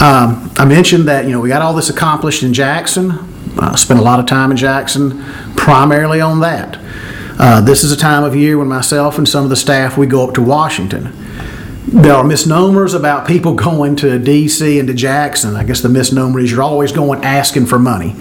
Um, 0.02 0.52
I 0.58 0.66
mentioned 0.66 1.08
that, 1.08 1.26
you 1.26 1.32
know, 1.32 1.40
we 1.40 1.50
got 1.50 1.62
all 1.62 1.74
this 1.76 1.90
accomplished 1.90 2.42
in 2.42 2.54
Jackson. 2.54 3.29
Uh, 3.58 3.76
Spent 3.76 4.00
a 4.00 4.04
lot 4.04 4.20
of 4.20 4.26
time 4.26 4.52
in 4.52 4.58
Jackson, 4.58 5.24
primarily 5.56 6.22
on 6.22 6.40
that. 6.42 6.78
Uh, 7.40 7.62
This 7.62 7.84
is 7.84 7.92
a 7.92 7.98
time 7.98 8.24
of 8.24 8.36
year 8.36 8.58
when 8.58 8.68
myself 8.68 9.18
and 9.18 9.28
some 9.28 9.44
of 9.44 9.50
the 9.50 9.56
staff, 9.56 9.98
we 9.98 10.08
go 10.08 10.28
up 10.28 10.34
to 10.36 10.42
Washington. 10.42 11.14
There 11.88 12.14
are 12.14 12.24
misnomers 12.24 12.94
about 12.94 13.28
people 13.28 13.54
going 13.70 13.96
to 13.98 14.20
DC 14.20 14.80
and 14.80 14.88
to 14.88 14.94
Jackson. 14.94 15.56
I 15.56 15.64
guess 15.64 15.82
the 15.82 15.90
misnomer 15.90 16.40
is 16.40 16.52
you're 16.52 16.62
always 16.62 16.92
going 16.92 17.24
asking 17.24 17.66
for 17.66 17.80
money. 17.80 18.16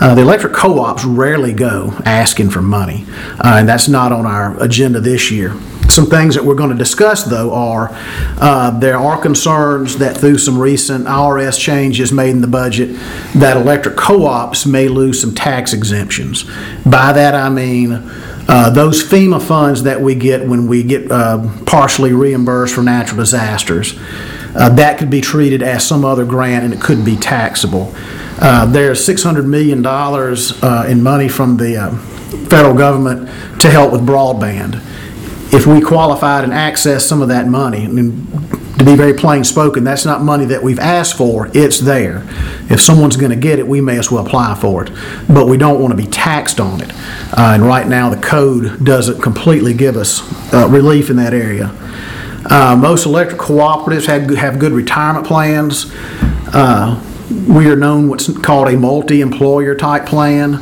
Uh, 0.00 0.14
the 0.14 0.22
electric 0.22 0.52
co-ops 0.52 1.04
rarely 1.04 1.52
go 1.52 1.92
asking 2.04 2.50
for 2.50 2.60
money, 2.60 3.04
uh, 3.38 3.56
and 3.58 3.68
that's 3.68 3.86
not 3.86 4.10
on 4.10 4.26
our 4.26 4.60
agenda 4.62 4.98
this 5.00 5.30
year. 5.30 5.52
Some 5.88 6.06
things 6.06 6.34
that 6.34 6.44
we're 6.44 6.54
going 6.54 6.70
to 6.70 6.76
discuss, 6.76 7.24
though, 7.24 7.52
are 7.52 7.88
uh, 7.92 8.70
there 8.78 8.96
are 8.96 9.20
concerns 9.20 9.98
that 9.98 10.16
through 10.16 10.38
some 10.38 10.58
recent 10.58 11.06
IRS 11.06 11.58
changes 11.58 12.10
made 12.10 12.30
in 12.30 12.40
the 12.40 12.48
budget, 12.48 12.96
that 13.34 13.56
electric 13.56 13.96
co-ops 13.96 14.66
may 14.66 14.88
lose 14.88 15.20
some 15.20 15.34
tax 15.34 15.72
exemptions. 15.72 16.44
By 16.84 17.12
that 17.12 17.34
I 17.34 17.48
mean 17.48 18.10
uh, 18.46 18.70
those 18.70 19.02
FEMA 19.02 19.40
funds 19.40 19.84
that 19.84 20.00
we 20.00 20.14
get 20.14 20.46
when 20.46 20.66
we 20.66 20.82
get 20.82 21.10
uh, 21.10 21.48
partially 21.64 22.12
reimbursed 22.12 22.74
for 22.74 22.82
natural 22.82 23.18
disasters, 23.18 23.94
uh, 24.54 24.68
that 24.70 24.98
could 24.98 25.10
be 25.10 25.20
treated 25.20 25.62
as 25.62 25.86
some 25.86 26.04
other 26.04 26.24
grant 26.24 26.64
and 26.64 26.74
it 26.74 26.80
could 26.80 27.04
be 27.04 27.16
taxable. 27.16 27.92
Uh, 28.40 28.66
There's 28.66 29.06
$600 29.06 29.46
million 29.46 29.84
uh, 29.86 30.86
in 30.88 31.02
money 31.02 31.28
from 31.28 31.56
the 31.56 31.90
federal 32.50 32.74
government 32.74 33.28
to 33.60 33.70
help 33.70 33.92
with 33.92 34.02
broadband. 34.02 34.82
If 35.54 35.68
we 35.68 35.80
qualified 35.80 36.42
and 36.42 36.52
accessed 36.52 37.02
some 37.02 37.22
of 37.22 37.28
that 37.28 37.46
money, 37.46 37.84
I 37.84 37.86
mean, 37.86 38.26
to 38.76 38.84
be 38.84 38.96
very 38.96 39.14
plain 39.14 39.44
spoken, 39.44 39.84
that's 39.84 40.04
not 40.04 40.20
money 40.20 40.46
that 40.46 40.64
we've 40.64 40.80
asked 40.80 41.16
for, 41.16 41.48
it's 41.54 41.78
there. 41.78 42.24
If 42.68 42.80
someone's 42.80 43.16
going 43.16 43.30
to 43.30 43.36
get 43.36 43.60
it, 43.60 43.68
we 43.68 43.80
may 43.80 43.96
as 43.96 44.10
well 44.10 44.26
apply 44.26 44.56
for 44.56 44.84
it, 44.84 44.90
but 45.28 45.46
we 45.46 45.56
don't 45.56 45.80
want 45.80 45.92
to 45.92 45.96
be 45.96 46.08
taxed 46.10 46.58
on 46.58 46.80
it. 46.80 46.90
Uh, 47.32 47.52
And 47.54 47.64
right 47.64 47.86
now, 47.86 48.10
the 48.10 48.20
code 48.20 48.84
doesn't 48.84 49.22
completely 49.22 49.74
give 49.74 49.96
us 49.96 50.22
uh, 50.52 50.66
relief 50.68 51.08
in 51.08 51.14
that 51.16 51.32
area. 51.32 51.70
Uh, 52.50 52.74
Most 52.76 53.06
electric 53.06 53.40
cooperatives 53.40 54.06
have, 54.06 54.28
have 54.36 54.58
good 54.58 54.72
retirement 54.72 55.24
plans. 55.24 55.86
Uh, 56.52 57.00
We 57.48 57.68
are 57.68 57.76
known 57.76 58.08
what's 58.08 58.26
called 58.38 58.68
a 58.68 58.76
multi-employer 58.76 59.76
type 59.76 60.04
plan. 60.04 60.58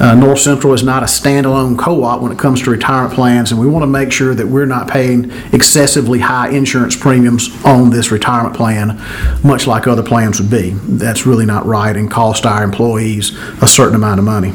Uh, 0.00 0.14
North 0.14 0.40
Central 0.40 0.72
is 0.72 0.82
not 0.82 1.02
a 1.02 1.06
standalone 1.06 1.78
co-op 1.78 2.20
when 2.20 2.32
it 2.32 2.38
comes 2.38 2.62
to 2.62 2.70
retirement 2.70 3.14
plans, 3.14 3.52
and 3.52 3.60
we 3.60 3.66
want 3.66 3.82
to 3.84 3.86
make 3.86 4.10
sure 4.10 4.34
that 4.34 4.46
we're 4.46 4.66
not 4.66 4.88
paying 4.88 5.30
excessively 5.52 6.18
high 6.18 6.48
insurance 6.48 6.96
premiums 6.96 7.48
on 7.64 7.90
this 7.90 8.10
retirement 8.10 8.56
plan, 8.56 9.00
much 9.44 9.66
like 9.66 9.86
other 9.86 10.02
plans 10.02 10.40
would 10.40 10.50
be. 10.50 10.70
That's 10.88 11.26
really 11.26 11.46
not 11.46 11.64
right 11.64 11.96
and 11.96 12.10
cost 12.10 12.44
our 12.44 12.64
employees 12.64 13.38
a 13.62 13.68
certain 13.68 13.94
amount 13.94 14.18
of 14.18 14.24
money. 14.24 14.52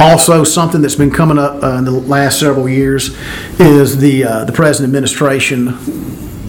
Also, 0.00 0.44
something 0.44 0.80
that's 0.80 0.96
been 0.96 1.10
coming 1.10 1.38
up 1.38 1.62
uh, 1.62 1.76
in 1.76 1.84
the 1.84 1.90
last 1.90 2.40
several 2.40 2.68
years 2.68 3.16
is 3.60 3.98
the, 3.98 4.24
uh, 4.24 4.44
the 4.44 4.52
present 4.52 4.86
administration 4.86 5.76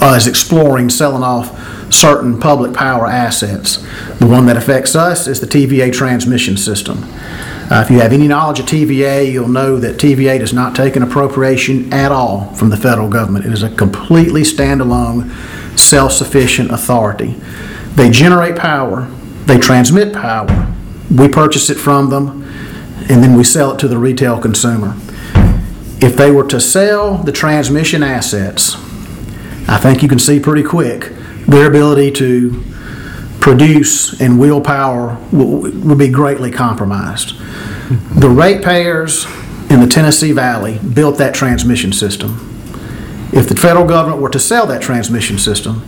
uh, 0.02 0.16
is 0.18 0.26
exploring 0.26 0.90
selling 0.90 1.22
off 1.22 1.94
certain 1.94 2.40
public 2.40 2.74
power 2.74 3.08
assets. 3.08 3.78
The 4.20 4.26
one 4.26 4.46
that 4.48 4.58
affects 4.58 4.96
us 4.96 5.28
is 5.28 5.42
the 5.42 5.48
TVA 5.48 5.94
transmission 5.94 6.58
system. 6.58 7.04
Uh, 7.72 7.80
If 7.80 7.90
you 7.90 8.02
have 8.02 8.12
any 8.12 8.28
knowledge 8.28 8.60
of 8.60 8.66
TVA, 8.66 9.32
you'll 9.32 9.48
know 9.48 9.78
that 9.78 9.96
TVA 9.98 10.40
does 10.40 10.52
not 10.52 10.76
take 10.76 10.98
an 10.98 11.04
appropriation 11.04 11.92
at 11.94 12.12
all 12.12 12.54
from 12.56 12.70
the 12.70 12.76
federal 12.76 13.08
government. 13.08 13.46
It 13.46 13.54
is 13.54 13.64
a 13.64 13.70
completely 13.70 14.42
standalone, 14.42 15.32
self-sufficient 15.80 16.70
authority. 16.70 17.40
They 17.96 18.10
generate 18.10 18.58
power, 18.58 19.10
they 19.46 19.58
transmit 19.58 20.12
power, 20.12 20.76
we 21.10 21.30
purchase 21.30 21.70
it 21.70 21.78
from 21.78 22.10
them, 22.10 22.44
and 23.10 23.24
then 23.24 23.38
we 23.38 23.46
sell 23.46 23.72
it 23.72 23.80
to 23.80 23.88
the 23.88 23.98
retail 23.98 24.38
consumer. 24.38 24.94
If 26.02 26.18
they 26.18 26.30
were 26.30 26.48
to 26.48 26.60
sell 26.60 27.20
the 27.20 27.32
transmission 27.32 28.04
assets, 28.04 28.76
I 29.70 29.78
think 29.78 30.04
you 30.04 30.10
can 30.10 30.20
see 30.20 30.42
pretty 30.42 30.64
quick, 30.64 31.14
their 31.48 31.68
ability 31.68 32.12
to 32.12 32.64
produce 33.40 34.20
and 34.20 34.38
wheel 34.40 34.60
power 34.60 35.18
would 35.32 35.98
be 35.98 36.10
greatly 36.10 36.52
compromised. 36.52 37.34
The 38.20 38.30
ratepayers 38.30 39.26
in 39.70 39.80
the 39.80 39.88
Tennessee 39.88 40.32
Valley 40.32 40.80
built 40.94 41.18
that 41.18 41.34
transmission 41.34 41.92
system. 41.94 42.48
If 43.34 43.48
the 43.48 43.56
federal 43.56 43.86
government 43.86 44.22
were 44.22 44.30
to 44.30 44.40
sell 44.40 44.68
that 44.68 44.82
transmission 44.82 45.38
system, 45.38 45.82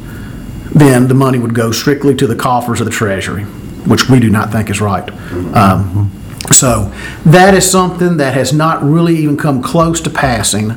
then 0.74 1.08
the 1.08 1.14
money 1.14 1.38
would 1.40 1.54
go 1.54 1.72
strictly 1.72 2.16
to 2.16 2.26
the 2.28 2.36
coffers 2.36 2.80
of 2.80 2.86
the 2.86 2.92
Treasury, 2.92 3.44
which 3.86 4.10
we 4.10 4.20
do 4.20 4.30
not 4.30 4.52
think 4.52 4.70
is 4.70 4.82
right. 4.82 5.08
Um, 5.56 6.12
So 6.52 6.92
that 7.26 7.54
is 7.54 7.70
something 7.70 8.18
that 8.18 8.34
has 8.34 8.52
not 8.54 8.84
really 8.84 9.16
even 9.18 9.38
come 9.38 9.62
close 9.62 10.02
to 10.02 10.10
passing, 10.10 10.74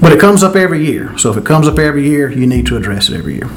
but 0.00 0.12
it 0.12 0.20
comes 0.20 0.42
up 0.42 0.54
every 0.56 0.86
year. 0.86 1.16
So 1.18 1.30
if 1.30 1.36
it 1.36 1.44
comes 1.44 1.66
up 1.68 1.78
every 1.78 2.04
year, 2.08 2.30
you 2.30 2.46
need 2.46 2.66
to 2.66 2.76
address 2.76 3.08
it 3.08 3.16
every 3.16 3.34
year. 3.34 3.48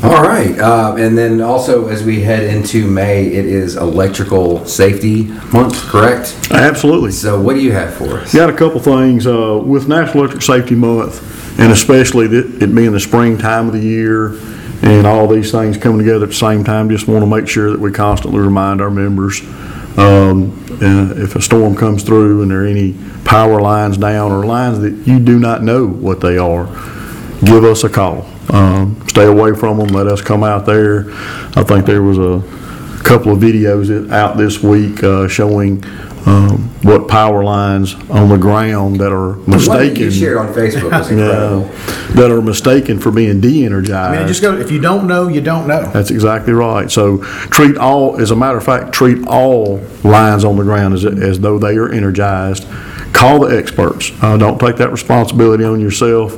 All 0.00 0.22
right, 0.22 0.56
uh, 0.60 0.94
and 0.96 1.18
then 1.18 1.40
also 1.40 1.88
as 1.88 2.04
we 2.04 2.20
head 2.22 2.44
into 2.44 2.86
May, 2.88 3.26
it 3.26 3.44
is 3.44 3.74
Electrical 3.74 4.64
Safety 4.64 5.24
Month, 5.52 5.74
correct? 5.88 6.36
Absolutely. 6.52 7.10
So 7.10 7.40
what 7.40 7.54
do 7.54 7.60
you 7.60 7.72
have 7.72 7.94
for 7.94 8.20
us? 8.20 8.32
Got 8.32 8.48
a 8.48 8.56
couple 8.56 8.78
things, 8.78 9.26
uh, 9.26 9.60
with 9.64 9.88
National 9.88 10.20
Electric 10.22 10.42
Safety 10.42 10.76
Month, 10.76 11.58
and 11.58 11.72
especially 11.72 12.26
it 12.26 12.62
it 12.62 12.72
being 12.72 12.92
the 12.92 13.00
spring 13.00 13.38
time 13.38 13.66
of 13.66 13.72
the 13.72 13.80
year, 13.80 14.38
and 14.82 15.04
all 15.04 15.26
these 15.26 15.50
things 15.50 15.76
coming 15.76 15.98
together 15.98 16.22
at 16.24 16.28
the 16.28 16.34
same 16.36 16.62
time, 16.62 16.88
just 16.88 17.08
want 17.08 17.22
to 17.22 17.26
make 17.26 17.48
sure 17.48 17.72
that 17.72 17.80
we 17.80 17.90
constantly 17.90 18.38
remind 18.38 18.80
our 18.80 18.90
members, 18.90 19.40
um, 19.98 20.64
and 20.80 21.18
if 21.18 21.34
a 21.34 21.42
storm 21.42 21.74
comes 21.74 22.04
through 22.04 22.42
and 22.42 22.52
there 22.52 22.62
are 22.62 22.66
any 22.66 22.94
power 23.24 23.60
lines 23.60 23.96
down 23.96 24.30
or 24.30 24.46
lines 24.46 24.78
that 24.78 24.92
you 25.08 25.18
do 25.18 25.40
not 25.40 25.64
know 25.64 25.88
what 25.88 26.20
they 26.20 26.38
are, 26.38 26.66
give 27.44 27.64
us 27.64 27.82
a 27.82 27.88
call. 27.88 28.24
Um, 28.50 29.02
stay 29.08 29.26
away 29.26 29.54
from 29.54 29.78
them, 29.78 29.88
let 29.88 30.06
us 30.06 30.20
come 30.22 30.42
out 30.42 30.64
there. 30.66 31.04
I 31.54 31.62
think 31.64 31.86
there 31.86 32.02
was 32.02 32.18
a 32.18 32.42
couple 33.04 33.32
of 33.32 33.38
videos 33.38 34.10
out 34.10 34.36
this 34.36 34.62
week, 34.62 35.02
uh, 35.02 35.28
showing, 35.28 35.84
um, 36.26 36.68
what 36.82 37.08
power 37.08 37.42
lines 37.42 37.94
on 38.10 38.28
the 38.28 38.36
ground 38.36 39.00
that 39.00 39.12
are 39.12 39.32
The 39.32 39.38
one 39.38 39.44
that 39.44 39.54
mistaken. 39.56 40.02
you 40.04 40.10
shared 40.10 40.36
on 40.36 40.52
Facebook 40.52 40.90
was 40.90 41.10
incredible. 41.10 41.62
Yeah, 41.62 42.12
that 42.16 42.30
are 42.30 42.42
mistaken 42.42 42.98
for 42.98 43.10
being 43.10 43.40
de-energized. 43.40 43.92
I 43.92 44.16
mean, 44.16 44.24
it 44.24 44.28
just 44.28 44.42
goes, 44.42 44.60
if 44.60 44.70
you 44.70 44.80
don't 44.80 45.06
know, 45.06 45.28
you 45.28 45.40
don't 45.40 45.66
know. 45.66 45.90
That's 45.92 46.10
exactly 46.10 46.52
right. 46.52 46.90
So 46.90 47.18
treat 47.50 47.76
all, 47.78 48.20
as 48.20 48.30
a 48.30 48.36
matter 48.36 48.58
of 48.58 48.64
fact, 48.64 48.92
treat 48.92 49.26
all 49.26 49.78
lines 50.04 50.44
on 50.44 50.56
the 50.56 50.64
ground 50.64 50.94
as, 50.94 51.04
as 51.04 51.40
though 51.40 51.58
they 51.58 51.76
are 51.76 51.88
energized. 51.90 52.66
Call 53.18 53.40
the 53.40 53.58
experts. 53.58 54.12
Uh, 54.22 54.36
don't 54.36 54.60
take 54.60 54.76
that 54.76 54.92
responsibility 54.92 55.64
on 55.64 55.80
yourself. 55.80 56.32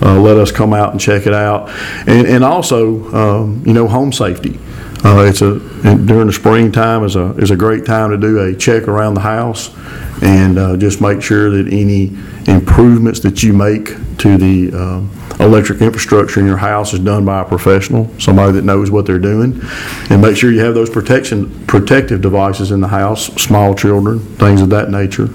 Uh, 0.00 0.18
let 0.20 0.36
us 0.36 0.52
come 0.52 0.72
out 0.72 0.92
and 0.92 1.00
check 1.00 1.26
it 1.26 1.34
out. 1.34 1.68
And, 2.06 2.26
and 2.26 2.44
also, 2.44 3.04
um, 3.12 3.62
you 3.66 3.72
know, 3.72 3.88
home 3.88 4.12
safety. 4.12 4.58
Uh, 5.04 5.24
it's 5.24 5.42
a, 5.42 5.58
during 6.06 6.28
the 6.28 6.32
springtime 6.32 7.02
is 7.04 7.16
a, 7.16 7.32
is 7.38 7.50
a 7.50 7.56
great 7.56 7.84
time 7.84 8.10
to 8.10 8.16
do 8.16 8.38
a 8.38 8.54
check 8.54 8.86
around 8.86 9.14
the 9.14 9.20
house 9.20 9.70
and, 10.22 10.58
uh, 10.58 10.76
just 10.76 11.00
make 11.00 11.22
sure 11.22 11.50
that 11.50 11.72
any 11.72 12.12
improvements 12.46 13.20
that 13.20 13.42
you 13.42 13.52
make 13.52 13.94
to 14.18 14.36
the, 14.36 14.72
um, 14.72 15.10
electric 15.40 15.80
infrastructure 15.80 16.38
in 16.38 16.46
your 16.46 16.58
house 16.58 16.92
is 16.92 17.00
done 17.00 17.24
by 17.24 17.40
a 17.40 17.44
professional, 17.44 18.10
somebody 18.18 18.52
that 18.52 18.64
knows 18.64 18.90
what 18.90 19.06
they're 19.06 19.18
doing. 19.18 19.58
And 20.10 20.20
make 20.20 20.36
sure 20.36 20.52
you 20.52 20.60
have 20.60 20.74
those 20.74 20.90
protection, 20.90 21.50
protective 21.66 22.20
devices 22.20 22.70
in 22.70 22.80
the 22.80 22.88
house, 22.88 23.26
small 23.42 23.74
children, 23.74 24.18
things 24.36 24.60
of 24.60 24.68
that 24.70 24.90
nature. 24.90 25.30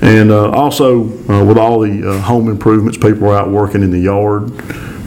And 0.00 0.30
uh, 0.30 0.50
also, 0.50 1.04
uh, 1.28 1.44
with 1.44 1.58
all 1.58 1.80
the 1.80 2.08
uh, 2.08 2.20
home 2.20 2.48
improvements, 2.48 2.96
people 2.96 3.28
are 3.28 3.36
out 3.36 3.50
working 3.50 3.82
in 3.82 3.90
the 3.90 3.98
yard, 3.98 4.52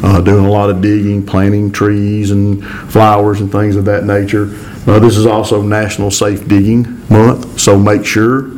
uh, 0.03 0.19
doing 0.19 0.45
a 0.45 0.51
lot 0.51 0.69
of 0.69 0.81
digging, 0.81 1.25
planting 1.25 1.71
trees 1.71 2.31
and 2.31 2.63
flowers 2.89 3.39
and 3.39 3.49
things 3.49 3.77
of 3.77 3.85
that 3.85 4.03
nature. 4.03 4.49
Uh, 4.85 4.99
This 4.99 5.15
is 5.15 5.25
also 5.25 5.61
National 5.61 6.11
Safe 6.11 6.45
Digging 6.47 7.01
Month, 7.09 7.59
so 7.59 7.79
make 7.79 8.05
sure 8.05 8.51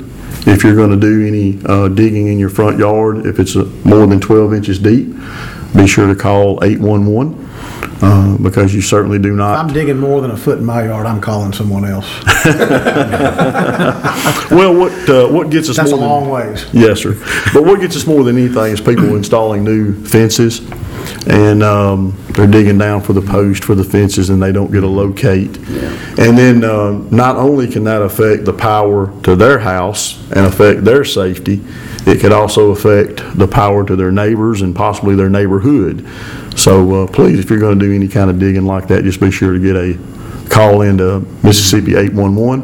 if 0.48 0.64
you're 0.64 0.76
going 0.76 0.92
to 0.92 0.98
do 0.98 1.28
any 1.28 1.60
uh, 1.66 1.88
digging 1.90 2.28
in 2.28 2.40
your 2.40 2.50
front 2.50 2.78
yard, 2.80 3.26
if 3.26 3.40
it's 3.40 3.56
more 3.86 4.08
than 4.08 4.20
12 4.20 4.54
inches 4.54 4.80
deep, 4.80 5.08
be 5.76 5.86
sure 5.88 6.08
to 6.08 6.16
call 6.16 6.64
811 6.64 7.46
uh, 8.02 8.38
because 8.42 8.74
you 8.74 8.82
certainly 8.82 9.20
do 9.20 9.36
not. 9.36 9.58
I'm 9.60 9.74
digging 9.74 9.98
more 9.98 10.22
than 10.22 10.32
a 10.32 10.38
foot 10.38 10.60
in 10.60 10.66
my 10.66 10.86
yard, 10.86 11.06
I'm 11.06 11.22
calling 11.22 11.52
someone 11.54 11.86
else. 11.86 12.08
Well, 14.50 14.74
what, 14.74 15.10
uh, 15.10 15.28
what 15.28 15.50
gets 15.50 15.70
us 15.70 15.76
That's 15.76 15.92
a 15.92 15.96
than- 15.96 16.06
long 16.06 16.30
ways. 16.30 16.66
Yes, 16.72 17.02
sir. 17.02 17.12
But 17.54 17.66
what 17.66 17.82
gets 17.82 17.98
us 17.98 18.08
more 18.08 18.24
than 18.24 18.38
anything 18.38 18.72
is 18.72 18.80
people 18.80 19.16
installing 19.16 19.66
new 19.66 19.94
fences, 20.06 20.62
and 21.28 21.64
um, 21.64 22.18
they're 22.30 22.48
digging 22.48 22.78
down 22.78 23.02
for 23.02 23.14
the 23.14 23.22
post 23.22 23.64
for 23.64 23.76
the 23.76 23.84
fences, 23.84 24.30
and 24.30 24.42
they 24.42 24.52
don't 24.52 24.72
get 24.72 24.84
a 24.84 24.88
locate. 24.88 25.58
And 26.20 26.38
then, 26.38 26.64
uh, 26.64 26.92
not 27.12 27.36
only 27.36 27.68
can 27.68 27.84
that 27.86 28.02
affect 28.02 28.46
the 28.46 28.54
power 28.54 29.14
to 29.24 29.36
their 29.36 29.60
house 29.60 30.22
and 30.32 30.46
affect 30.46 30.84
their 30.84 31.04
safety, 31.04 31.62
it 32.06 32.22
could 32.22 32.32
also 32.32 32.72
affect 32.72 33.22
the 33.38 33.48
power 33.48 33.86
to 33.86 33.96
their 33.96 34.12
neighbors 34.12 34.62
and 34.62 34.76
possibly 34.76 35.16
their 35.16 35.30
neighborhood. 35.30 36.08
So 36.56 37.04
uh, 37.04 37.08
please, 37.08 37.40
if 37.40 37.50
you're 37.50 37.60
going 37.60 37.78
to 37.78 37.86
do 37.86 37.94
any 37.94 38.08
kind 38.08 38.30
of 38.30 38.40
digging 38.40 38.66
like 38.66 38.88
that, 38.88 39.04
just 39.04 39.20
be 39.20 39.30
sure 39.30 39.54
to 39.54 39.60
get 39.60 39.76
a 39.76 39.94
call 40.50 40.82
into 40.82 41.20
Mississippi 41.44 41.96
811, 41.96 42.62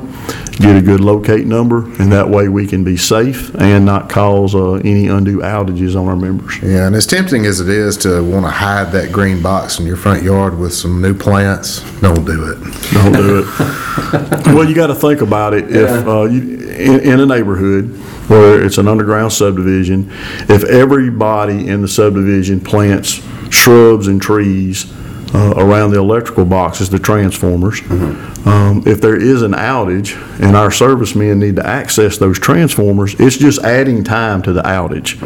get 0.57 0.75
a 0.75 0.81
good 0.81 0.99
locate 0.99 1.45
number, 1.47 1.85
and 2.01 2.11
that 2.11 2.29
way 2.29 2.47
we 2.47 2.67
can 2.67 2.83
be 2.83 2.95
safe 2.97 3.53
and 3.55 3.85
not 3.85 4.09
cause 4.09 4.53
uh, 4.55 4.73
any 4.83 5.07
undue 5.07 5.39
outages 5.39 5.99
on 5.99 6.07
our 6.07 6.15
members. 6.15 6.57
Yeah, 6.61 6.87
and 6.87 6.95
as 6.95 7.05
tempting 7.07 7.45
as 7.45 7.59
it 7.59 7.69
is 7.69 7.97
to 7.97 8.23
want 8.23 8.45
to 8.45 8.51
hide 8.51 8.91
that 8.91 9.11
green 9.11 9.41
box 9.41 9.79
in 9.79 9.85
your 9.85 9.97
front 9.97 10.23
yard 10.23 10.57
with 10.57 10.73
some 10.73 11.01
new 11.01 11.13
plants, 11.13 11.79
don't 12.01 12.23
do 12.25 12.51
it. 12.51 12.59
Don't 12.93 13.13
do 13.13 13.39
it. 13.39 14.47
Well, 14.53 14.67
you 14.67 14.75
got 14.75 14.87
to 14.87 14.95
think 14.95 15.21
about 15.21 15.53
it. 15.53 15.71
If, 15.71 16.07
uh, 16.07 16.23
you- 16.25 16.59
in, 16.73 16.99
in 17.01 17.19
a 17.19 17.25
neighborhood 17.25 17.89
where 18.29 18.63
it's 18.63 18.77
an 18.79 18.87
underground 18.87 19.31
subdivision, 19.31 20.09
if 20.49 20.63
everybody 20.63 21.67
in 21.67 21.81
the 21.81 21.87
subdivision 21.87 22.59
plants 22.61 23.21
shrubs 23.51 24.07
and 24.07 24.19
trees 24.21 24.91
uh, 25.33 25.53
around 25.57 25.91
the 25.91 25.99
electrical 25.99 26.45
boxes, 26.45 26.89
the 26.89 26.99
transformers, 26.99 27.81
um, 28.45 28.83
if 28.85 29.01
there 29.01 29.15
is 29.15 29.41
an 29.41 29.53
outage 29.53 30.15
and 30.39 30.55
our 30.55 30.71
servicemen 30.71 31.39
need 31.39 31.55
to 31.55 31.65
access 31.65 32.17
those 32.17 32.37
transformers, 32.39 33.15
it's 33.19 33.37
just 33.37 33.63
adding 33.63 34.03
time 34.03 34.41
to 34.41 34.53
the 34.53 34.61
outage. 34.61 35.19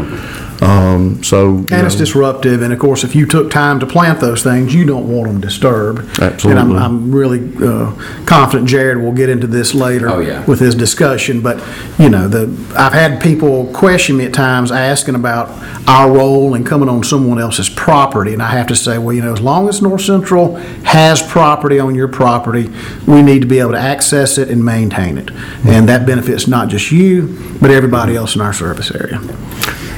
Um, 0.62 1.24
So. 1.24 1.50
you 1.52 1.68
And 1.72 1.86
it's 1.86 1.96
know, 1.96 2.00
disruptive, 2.00 2.62
and 2.62 2.74
of 2.74 2.80
course, 2.80 3.04
if 3.04 3.16
you 3.16 3.26
took 3.26 3.52
time 3.52 3.80
to 3.80 3.86
plant 3.86 4.20
those 4.20 4.44
things, 4.44 4.74
you 4.74 4.86
don't 4.86 5.08
want 5.08 5.28
them 5.28 5.42
disturbed. 5.42 6.00
And 6.00 6.34
Absolutely. 6.34 6.62
I'm, 6.62 6.76
I'm 6.76 7.12
really 7.12 7.52
uh, 7.64 7.92
confident 8.26 8.68
Jared 8.68 8.98
will 8.98 9.12
get 9.12 9.30
into 9.30 9.48
this 9.48 9.74
later. 9.74 10.10
Oh, 10.10 10.20
yeah. 10.20 10.44
With 10.46 10.60
his 10.60 10.76
discussion, 10.76 11.42
but, 11.42 11.64
you 12.00 12.10
know, 12.10 12.28
the, 12.28 12.48
I've 12.78 12.94
had 12.94 13.22
people 13.22 13.68
question 13.74 14.18
me 14.18 14.26
at 14.26 14.34
times 14.34 14.72
asking 14.72 15.16
about 15.16 15.50
our 15.88 16.12
role 16.12 16.54
in 16.54 16.64
coming 16.64 16.90
on 16.90 17.04
someone 17.04 17.40
else's 17.40 17.70
property, 17.70 18.34
and 18.34 18.42
I 18.42 18.52
have 18.52 18.68
to 18.68 18.76
say, 18.76 18.98
well, 18.98 19.14
you 19.14 19.22
know, 19.22 19.34
as 19.34 19.42
long 19.42 19.70
as 19.70 19.82
North 19.82 20.02
Central 20.02 20.56
has 20.84 21.22
property 21.22 21.80
on 21.80 21.96
your 21.96 22.08
property, 22.08 22.70
we 23.06 23.22
need 23.22 23.42
to 23.42 23.48
be 23.48 23.60
able 23.60 23.72
to 23.72 23.80
access 23.80 24.38
it 24.38 24.50
and 24.50 24.64
maintain 24.64 25.18
it. 25.18 25.32
And 25.66 25.88
that 25.88 26.06
benefits 26.06 26.48
not 26.48 26.70
just 26.70 26.92
you, 26.92 27.38
but 27.62 27.72
everybody 27.72 28.16
else 28.16 28.36
in 28.36 28.42
our 28.42 28.54
service 28.54 28.92
area. 28.92 29.22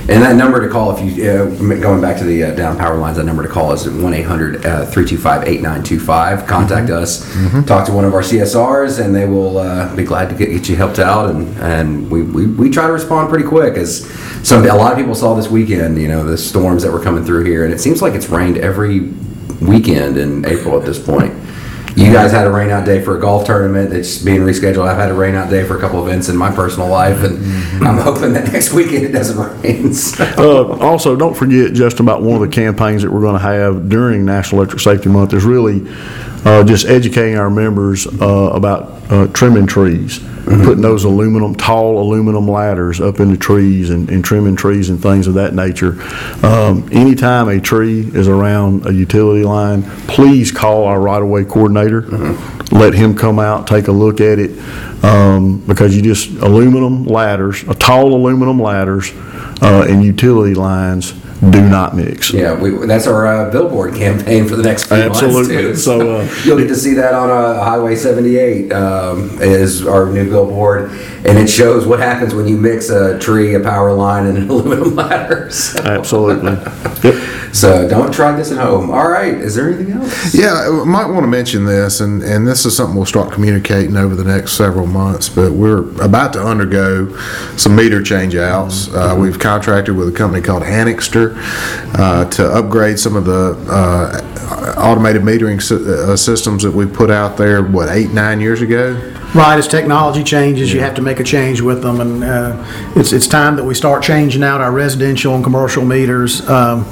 And 0.10 0.24
that 0.24 0.36
number 0.36 0.60
to 0.60 0.68
call, 0.74 0.98
if 0.98 1.18
you, 1.18 1.30
uh, 1.30 1.46
going 1.80 2.02
back 2.02 2.18
to 2.18 2.24
the 2.24 2.46
uh, 2.46 2.56
down 2.56 2.80
power 2.80 2.98
lines, 2.98 3.18
that 3.18 3.26
number 3.26 3.44
to 3.44 3.50
call 3.50 3.72
is 3.74 3.86
1-800-325-8925. 3.86 6.48
Contact 6.48 6.90
us, 6.90 7.32
talk 7.68 7.86
to 7.86 7.92
one 7.92 8.06
of 8.06 8.16
our 8.16 8.24
CSRs, 8.24 9.06
and 9.06 9.14
they 9.14 9.28
will 9.28 9.60
uh, 9.60 9.96
be 9.96 10.04
glad 10.04 10.30
to 10.30 10.36
get, 10.36 10.50
get 10.50 10.68
you 10.68 10.76
helped 10.76 10.98
out. 10.98 11.30
And, 11.30 11.48
and 11.60 12.10
we, 12.10 12.24
we, 12.24 12.48
we 12.48 12.72
try 12.72 12.88
to 12.88 12.94
respond 12.94 13.30
pretty 13.30 13.48
quick, 13.48 13.78
as 13.78 14.10
some, 14.42 14.66
a 14.66 14.74
lot 14.74 14.92
of 14.92 14.98
people 14.98 15.14
saw 15.14 15.36
this 15.36 15.48
weekend, 15.48 16.02
you 16.02 16.08
know, 16.08 16.24
the 16.24 16.40
storms 16.40 16.82
that 16.82 16.92
were 16.92 17.04
coming 17.04 17.24
through 17.24 17.44
here. 17.44 17.64
And 17.64 17.72
it 17.72 17.80
seems 17.80 18.02
like 18.02 18.16
it's 18.16 18.30
rained 18.30 18.58
every 18.58 19.12
weekend 19.62 20.18
in 20.18 20.44
April 20.46 20.76
at 20.80 20.88
this 20.88 20.98
point. 20.98 21.36
You 22.00 22.14
guys 22.14 22.32
had 22.32 22.48
a 22.48 22.52
rain 22.52 22.70
out 22.70 22.86
day 22.86 23.02
for 23.04 23.18
a 23.18 23.20
golf 23.20 23.46
tournament 23.46 23.90
that's 23.90 24.20
being 24.20 24.40
rescheduled. 24.42 24.88
I've 24.88 24.98
had 24.98 25.12
a 25.12 25.14
rain 25.14 25.36
out 25.36 25.50
day 25.50 25.66
for 25.66 25.78
a 25.78 25.82
couple 25.82 26.02
events 26.08 26.30
in 26.30 26.38
my 26.38 26.50
personal 26.50 26.88
life, 26.88 27.22
and 27.24 27.38
I'm 27.86 27.98
hoping 27.98 28.32
that 28.34 28.48
next 28.54 28.72
weekend 28.74 29.04
it 29.06 29.12
doesn't 29.12 29.38
rain. 29.62 29.94
so. 29.94 30.24
Uh, 30.38 30.78
Also, 30.80 31.16
don't 31.18 31.36
forget 31.36 31.74
just 31.74 32.00
about 32.00 32.22
one 32.22 32.36
of 32.36 32.42
the 32.42 32.48
campaigns 32.56 33.02
that 33.04 33.12
we're 33.12 33.20
going 33.20 33.34
to 33.34 33.40
have 33.40 33.90
during 33.90 34.24
National 34.26 34.62
Electric 34.62 34.80
Safety 34.82 35.10
Month 35.10 35.34
is 35.34 35.44
really 35.44 35.82
uh, 36.46 36.64
just 36.64 36.86
educating 36.86 37.38
our 37.38 37.50
members 37.50 38.08
uh, 38.08 38.52
about 38.54 39.12
uh, 39.12 39.28
trimming 39.28 39.68
trees, 39.68 40.20
putting 40.46 40.82
those 40.82 41.04
aluminum, 41.04 41.56
tall 41.56 42.00
aluminum 42.00 42.48
ladders 42.48 43.00
up 43.02 43.20
into 43.20 43.38
trees 43.38 43.90
and 43.90 44.10
and 44.10 44.24
trimming 44.24 44.56
trees 44.56 44.90
and 44.90 45.02
things 45.02 45.28
of 45.28 45.34
that 45.36 45.54
nature. 45.54 46.02
Um, 46.46 46.88
Anytime 46.92 47.50
a 47.50 47.60
tree 47.60 48.02
is 48.14 48.28
around 48.28 48.86
a 48.86 48.94
utility 48.94 49.44
line, 49.44 49.84
please 50.08 50.52
call 50.52 50.86
our 50.86 51.00
right-of-way 51.00 51.46
coordinator. 51.46 52.02
Let 52.72 52.94
him 52.94 53.16
come 53.16 53.40
out, 53.40 53.68
take 53.68 53.88
a 53.88 53.92
look 53.92 54.22
at 54.22 54.38
it, 54.38 54.52
um, 55.04 55.60
because 55.66 55.96
you 55.96 56.02
just, 56.02 56.30
aluminum 56.30 57.06
ladders, 57.06 57.68
uh, 57.68 57.74
tall 57.74 58.14
aluminum 58.14 58.60
ladders 58.62 59.12
uh, 59.62 59.88
and 59.90 60.04
utility 60.04 60.54
lines 60.54 61.14
do 61.40 61.62
not 61.62 61.96
mix. 61.96 62.34
Yeah, 62.34 62.60
we, 62.60 62.72
that's 62.86 63.08
our 63.08 63.26
uh, 63.26 63.50
billboard 63.50 63.96
campaign 63.96 64.48
for 64.48 64.58
the 64.58 64.64
next 64.64 64.88
few 64.88 64.98
Absolutely. 64.98 65.64
months 65.64 65.86
too. 65.86 65.90
So, 65.90 66.18
uh, 66.18 66.36
you'll 66.44 66.58
get 66.58 66.68
to 66.68 66.76
see 66.76 66.94
that 66.96 67.14
on 67.14 67.30
uh, 67.30 67.64
Highway 67.64 67.96
78 67.96 68.72
um, 68.74 69.42
is 69.42 69.88
our 69.88 70.06
new 70.08 70.30
billboard, 70.30 70.92
and 71.26 71.38
it 71.38 71.48
shows 71.48 71.88
what 71.88 72.00
happens 72.00 72.36
when 72.36 72.48
you 72.48 72.58
mix 72.58 72.90
a 72.90 73.18
tree, 73.20 73.56
a 73.56 73.60
power 73.62 73.94
line, 73.94 74.26
and 74.26 74.38
an 74.38 74.50
aluminum 74.50 74.96
ladder. 74.96 75.50
So, 75.50 75.80
Absolutely. 75.80 76.58
Yep. 77.00 77.16
So 77.54 77.88
don't 77.88 78.14
try 78.14 78.36
this 78.36 78.52
at 78.52 78.58
home. 78.58 78.92
All 78.92 79.10
right, 79.10 79.34
is 79.34 79.56
there 79.56 79.70
anything 79.70 79.94
else? 79.94 80.34
Yeah, 80.34 80.70
I 80.82 80.84
might 80.86 81.08
want 81.08 81.24
to 81.24 81.28
mention 81.28 81.66
this, 81.66 82.00
and, 82.00 82.22
and 82.22 82.48
this 82.48 82.66
is 82.66 82.76
something 82.76 82.96
we'll 82.96 83.06
start 83.06 83.32
communicating 83.32 83.98
over 83.98 84.16
the 84.16 84.24
next 84.24 84.54
several 84.54 84.86
months, 84.86 85.30
but 85.30 85.52
we're 85.52 85.90
about 86.04 86.34
to 86.34 86.42
undergo 86.42 87.16
some 87.58 87.76
meter 87.76 88.04
change 88.04 88.36
outs. 88.36 88.94
Uh, 88.94 89.16
we've 89.20 89.40
contracted 89.40 89.96
with 89.96 90.08
a 90.10 90.12
company 90.12 90.42
called 90.42 90.64
Anixter 90.64 91.36
uh, 91.98 92.26
to 92.30 92.46
upgrade 92.46 93.00
some 93.00 93.16
of 93.16 93.26
the 93.26 93.58
uh, 93.70 94.76
automated 94.78 95.22
metering 95.22 95.60
uh, 95.72 96.16
systems 96.16 96.64
that 96.64 96.72
we 96.72 96.86
put 96.86 97.10
out 97.10 97.38
there, 97.38 97.64
what, 97.64 97.90
eight, 97.90 98.12
nine 98.12 98.40
years 98.40 98.62
ago? 98.62 98.96
Right, 99.36 99.60
as 99.60 99.68
technology 99.68 100.24
changes, 100.24 100.74
you 100.74 100.80
have 100.80 100.96
to 100.96 101.04
make 101.04 101.20
a 101.20 101.24
change 101.24 101.62
with 101.62 101.84
them, 101.84 102.02
and 102.02 102.24
uh, 102.24 102.92
it's, 102.96 103.14
it's 103.14 103.28
time 103.28 103.56
that 103.58 103.64
we 103.64 103.76
start 103.76 104.02
changing 104.02 104.44
out 104.44 104.60
our 104.60 104.72
residential 104.72 105.36
and 105.36 105.44
commercial 105.44 105.86
meters. 105.86 106.48
Um, 106.50 106.86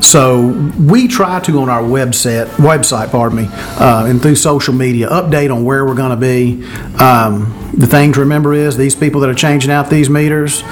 So 0.00 0.48
we 0.78 1.06
try 1.06 1.38
to, 1.40 1.58
on 1.60 1.68
our 1.68 1.82
website, 1.82 2.46
website, 2.56 3.10
pardon 3.10 3.38
me, 3.38 3.48
uh, 3.78 4.06
and 4.06 4.20
through 4.20 4.36
social 4.36 4.74
media, 4.74 5.08
update 5.08 5.54
on 5.54 5.64
where 5.64 5.84
we're 5.86 5.94
going 5.94 6.10
to 6.10 6.16
be. 6.16 6.64
Um, 6.98 7.54
The 7.78 7.86
thing 7.86 8.12
to 8.14 8.20
remember 8.20 8.54
is, 8.54 8.76
these 8.76 8.96
people 8.96 9.20
that 9.20 9.30
are 9.30 9.34
changing 9.34 9.70
out 9.70 9.88
these 9.88 10.10
meters, 10.10 10.64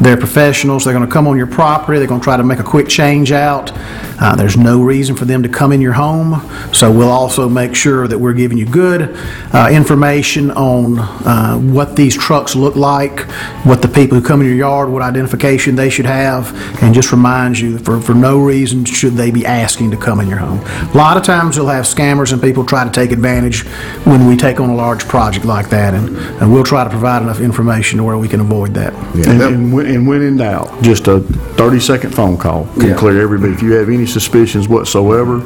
they're 0.00 0.16
professionals, 0.16 0.84
they're 0.84 0.94
going 0.94 1.06
to 1.06 1.12
come 1.12 1.26
on 1.26 1.36
your 1.36 1.46
property, 1.46 1.98
they're 1.98 2.08
going 2.08 2.20
to 2.20 2.24
try 2.24 2.36
to 2.36 2.44
make 2.44 2.58
a 2.58 2.64
quick 2.64 2.88
change 2.88 3.32
out. 3.32 3.72
Uh, 4.20 4.36
There's 4.36 4.56
no 4.56 4.80
reason 4.82 5.16
for 5.16 5.24
them 5.24 5.42
to 5.42 5.48
come 5.48 5.72
in 5.72 5.80
your 5.80 5.92
home, 5.92 6.40
so 6.72 6.90
we'll 6.90 7.10
also 7.10 7.48
make 7.48 7.74
sure 7.74 8.06
that 8.06 8.18
we're 8.18 8.32
giving 8.32 8.56
you 8.56 8.64
good 8.64 9.16
uh, 9.52 9.68
information 9.72 10.50
on 10.52 10.98
uh, 11.00 11.58
what 11.58 11.96
these 11.96 12.16
trucks 12.16 12.54
look 12.54 12.76
like, 12.76 13.20
what 13.64 13.82
the 13.82 13.88
people 13.88 14.18
who 14.18 14.24
come 14.24 14.40
in 14.40 14.46
your 14.46 14.56
yard, 14.56 14.88
what 14.88 15.02
identification 15.02 15.74
they 15.74 15.90
should 15.90 16.06
have, 16.06 16.54
and 16.82 16.94
just 16.94 17.10
remind 17.10 17.58
you, 17.58 17.78
for, 17.78 18.00
for 18.00 18.14
no 18.14 18.38
reason 18.38 18.84
should 18.84 19.14
they 19.14 19.30
be 19.30 19.44
asking 19.44 19.90
to 19.90 19.96
come 19.96 20.20
in 20.20 20.28
your 20.28 20.38
home. 20.38 20.60
A 20.94 20.96
lot 20.96 21.16
of 21.16 21.22
times 21.24 21.56
you'll 21.56 21.66
have 21.66 21.84
scammers 21.84 22.32
and 22.32 22.40
people 22.40 22.64
try 22.64 22.84
to 22.84 22.90
take 22.90 23.10
advantage 23.10 23.66
when 24.04 24.26
we 24.26 24.36
take 24.36 24.60
on 24.60 24.70
a 24.70 24.74
large 24.74 25.06
project 25.08 25.44
like 25.44 25.70
that, 25.70 25.92
and, 25.92 26.16
and 26.16 26.52
we'll 26.52 26.64
try 26.64 26.84
to 26.84 26.90
provide 26.90 27.22
enough 27.22 27.40
information 27.40 27.98
to 27.98 28.04
where 28.04 28.16
we 28.16 28.28
can 28.28 28.40
avoid 28.40 28.74
that. 28.74 28.94
And, 29.14 29.42
and 29.42 29.72
when, 29.72 29.86
and 29.94 30.06
when 30.06 30.22
in 30.22 30.36
doubt, 30.36 30.82
just 30.82 31.06
a 31.06 31.20
30-second 31.20 32.14
phone 32.14 32.36
call 32.36 32.66
can 32.74 32.88
Yeah. 32.88 32.94
clear 32.96 33.20
everybody. 33.22 33.52
If 33.52 33.62
you 33.62 33.72
have 33.74 33.88
any 33.88 34.06
suspicions 34.06 34.68
whatsoever, 34.68 35.40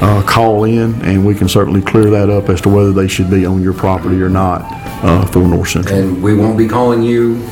uh, 0.00 0.22
call 0.22 0.64
in, 0.64 0.94
and 1.02 1.24
we 1.24 1.34
can 1.34 1.48
certainly 1.48 1.80
clear 1.80 2.10
that 2.10 2.28
up 2.28 2.50
as 2.50 2.60
to 2.62 2.68
whether 2.68 2.92
they 2.92 3.08
should 3.08 3.30
be 3.30 3.46
on 3.46 3.62
your 3.62 3.72
property 3.72 4.20
or 4.22 4.28
not 4.28 4.62
uh, 5.02 5.24
for 5.26 5.40
North 5.40 5.70
Central. 5.70 5.98
And 5.98 6.22
we 6.22 6.34
won't 6.34 6.58
be 6.58 6.68
calling 6.68 7.02
you. 7.02 7.42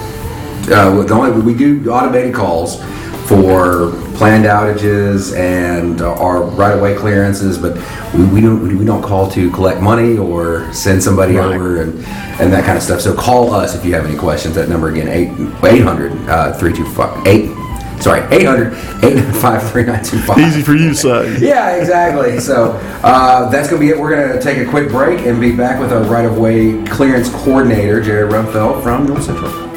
Uh, 0.70 0.94
with 0.96 1.08
the 1.08 1.14
only 1.14 1.30
we 1.42 1.52
do 1.54 1.90
automated 1.90 2.32
calls 2.34 2.80
for 3.26 3.90
planned 4.16 4.44
outages 4.44 5.36
and 5.36 6.00
our 6.02 6.42
right-of-way 6.42 6.94
clearances, 6.94 7.58
but 7.58 7.74
we, 8.14 8.24
we 8.26 8.40
don't 8.40 8.78
we 8.78 8.84
don't 8.84 9.02
call 9.02 9.30
to 9.30 9.50
collect 9.50 9.80
money 9.80 10.18
or 10.18 10.72
send 10.72 11.02
somebody 11.02 11.38
over 11.38 11.82
and, 11.82 11.94
and 12.40 12.52
that 12.52 12.64
kind 12.64 12.76
of 12.76 12.82
stuff. 12.82 13.00
So 13.00 13.14
call 13.14 13.52
us 13.52 13.74
if 13.74 13.84
you 13.84 13.94
have 13.94 14.04
any 14.04 14.16
questions. 14.16 14.54
That 14.54 14.68
number 14.68 14.88
again, 14.88 15.08
8 15.08 15.28
800 15.64 16.12
uh, 16.28 16.52
325 16.54 17.26
8 17.26 18.02
sorry 18.02 18.20
800 18.30 18.72
895 19.02 19.70
3925. 19.70 20.38
Easy 20.38 20.62
for 20.62 20.74
you 20.74 20.90
to 20.90 20.94
say. 20.94 21.38
Yeah, 21.44 21.76
exactly. 21.76 22.38
So 22.40 22.72
uh, 23.02 23.48
that's 23.50 23.68
going 23.68 23.80
to 23.80 23.86
be 23.86 23.92
it. 23.92 23.98
We're 23.98 24.14
going 24.14 24.36
to 24.36 24.42
take 24.42 24.58
a 24.58 24.68
quick 24.68 24.88
break 24.90 25.26
and 25.26 25.40
be 25.40 25.54
back 25.54 25.80
with 25.80 25.92
our 25.92 26.02
right 26.04 26.26
of 26.26 26.38
way 26.38 26.84
clearance 26.86 27.30
coordinator, 27.30 28.02
Jared 28.02 28.32
Rumfeld 28.32 28.82
from 28.82 29.06
North 29.06 29.24
Central. 29.24 29.73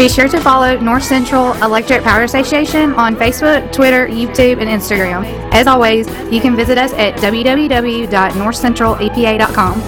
Be 0.00 0.08
sure 0.08 0.28
to 0.28 0.40
follow 0.40 0.78
North 0.78 1.02
Central 1.02 1.52
Electric 1.62 2.02
Power 2.02 2.22
Association 2.22 2.94
on 2.94 3.16
Facebook, 3.16 3.70
Twitter, 3.70 4.08
YouTube, 4.08 4.58
and 4.58 4.70
Instagram. 4.70 5.24
As 5.52 5.66
always, 5.66 6.08
you 6.32 6.40
can 6.40 6.56
visit 6.56 6.78
us 6.78 6.94
at 6.94 7.16
www.northcentralepa.com. 7.16 9.80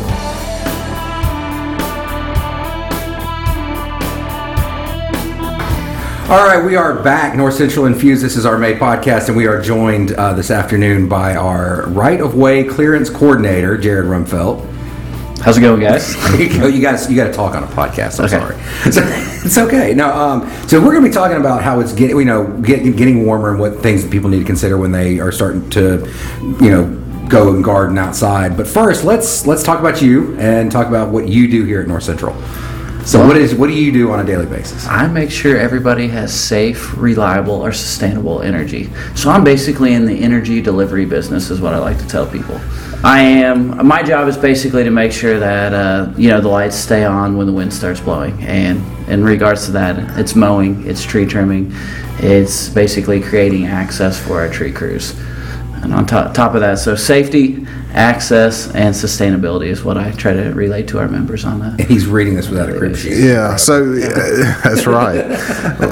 All 6.31 6.46
right, 6.46 6.62
we 6.62 6.77
are 6.77 7.03
back. 7.03 7.35
North 7.35 7.55
Central 7.55 7.87
Infused. 7.87 8.22
This 8.22 8.37
is 8.37 8.44
our 8.44 8.59
May 8.59 8.75
podcast, 8.75 9.29
and 9.29 9.37
we 9.38 9.46
are 9.46 9.62
joined 9.62 10.12
uh, 10.12 10.35
this 10.35 10.51
afternoon 10.51 11.09
by 11.09 11.37
our 11.37 11.88
right 11.88 12.20
of 12.20 12.35
way 12.35 12.64
clearance 12.64 13.09
coordinator, 13.09 13.79
Jared 13.79 14.05
Rumfelt. 14.05 14.71
How's 15.42 15.59
it 15.59 15.61
going, 15.61 15.81
guys? 15.81 16.14
you 16.38 16.81
got 16.81 17.11
you 17.11 17.16
got 17.16 17.26
to 17.26 17.33
talk 17.33 17.55
on 17.57 17.64
a 17.64 17.66
podcast. 17.66 18.20
I'm 18.20 18.26
Okay. 18.26 18.38
sorry. 18.38 18.92
So, 18.92 19.00
it's 19.44 19.59
okay. 19.59 19.92
No, 19.92 20.09
um, 20.14 20.48
so 20.68 20.78
we're 20.81 20.92
going 20.92 21.02
to 21.02 21.09
be 21.09 21.12
talking 21.12 21.37
about 21.37 21.62
how 21.64 21.81
it's 21.81 21.92
getting, 21.92 22.16
you 22.16 22.24
know, 22.24 22.46
get, 22.61 22.85
getting 22.96 23.26
warmer 23.26 23.50
and 23.50 23.59
what 23.59 23.81
things 23.81 24.05
that 24.05 24.12
people 24.12 24.31
need 24.31 24.38
to 24.38 24.44
consider 24.44 24.78
when 24.78 24.92
they 24.92 25.18
are 25.18 25.33
starting 25.33 25.68
to, 25.70 26.09
you 26.61 26.70
know, 26.70 27.26
go 27.28 27.52
and 27.52 27.64
garden 27.64 27.98
outside. 27.98 28.57
But 28.57 28.68
first, 28.68 29.02
let's 29.05 29.44
let's 29.44 29.64
talk 29.64 29.81
about 29.81 30.00
you 30.00 30.37
and 30.38 30.70
talk 30.70 30.87
about 30.87 31.09
what 31.11 31.26
you 31.26 31.48
do 31.48 31.64
here 31.64 31.81
at 31.81 31.88
North 31.88 32.05
Central. 32.05 32.35
So, 33.04 33.26
what 33.26 33.36
is 33.36 33.52
what 33.52 33.66
do 33.66 33.72
you 33.72 33.90
do 33.90 34.12
on 34.12 34.20
a 34.20 34.24
daily 34.24 34.46
basis? 34.46 34.86
I 34.86 35.08
make 35.08 35.30
sure 35.30 35.58
everybody 35.58 36.06
has 36.08 36.32
safe, 36.32 36.96
reliable, 36.96 37.54
or 37.54 37.72
sustainable 37.72 38.42
energy. 38.42 38.90
So 39.16 39.28
I'm 39.28 39.42
basically 39.42 39.94
in 39.94 40.06
the 40.06 40.22
energy 40.22 40.62
delivery 40.62 41.04
business, 41.04 41.50
is 41.50 41.60
what 41.60 41.74
I 41.74 41.78
like 41.78 41.98
to 41.98 42.06
tell 42.06 42.26
people. 42.26 42.60
I 43.02 43.20
am. 43.20 43.84
My 43.84 44.04
job 44.04 44.28
is 44.28 44.36
basically 44.36 44.84
to 44.84 44.90
make 44.90 45.10
sure 45.10 45.40
that 45.40 45.72
uh, 45.72 46.12
you 46.16 46.30
know 46.30 46.40
the 46.40 46.48
lights 46.48 46.76
stay 46.76 47.04
on 47.04 47.36
when 47.36 47.48
the 47.48 47.52
wind 47.52 47.74
starts 47.74 47.98
blowing, 47.98 48.40
and 48.44 48.80
in 49.08 49.24
regards 49.24 49.66
to 49.66 49.72
that, 49.72 50.16
it's 50.16 50.36
mowing, 50.36 50.86
it's 50.86 51.04
tree 51.04 51.26
trimming, 51.26 51.72
it's 52.18 52.68
basically 52.68 53.20
creating 53.20 53.66
access 53.66 54.16
for 54.16 54.40
our 54.40 54.48
tree 54.48 54.72
crews. 54.72 55.18
And 55.82 55.92
on 55.92 56.06
top, 56.06 56.32
top 56.32 56.54
of 56.54 56.60
that, 56.60 56.78
so 56.78 56.94
safety, 56.94 57.66
access, 57.94 58.66
and 58.74 58.94
sustainability 58.94 59.66
is 59.66 59.85
what 59.85 59.98
I 59.98 60.12
try 60.12 60.33
to 60.33 60.52
relate 60.52 60.88
to 60.88 60.98
our 60.98 61.09
members 61.09 61.44
on 61.44 61.61
that. 61.61 61.81
He's 61.88 62.07
reading 62.07 62.35
this 62.35 62.48
without 62.48 62.70
a 62.70 62.78
crib 62.78 62.96
sheet. 62.96 63.18
Yeah, 63.18 63.57
so 63.57 63.83
uh, 63.83 64.61
that's 64.64 64.87
right. 64.87 65.28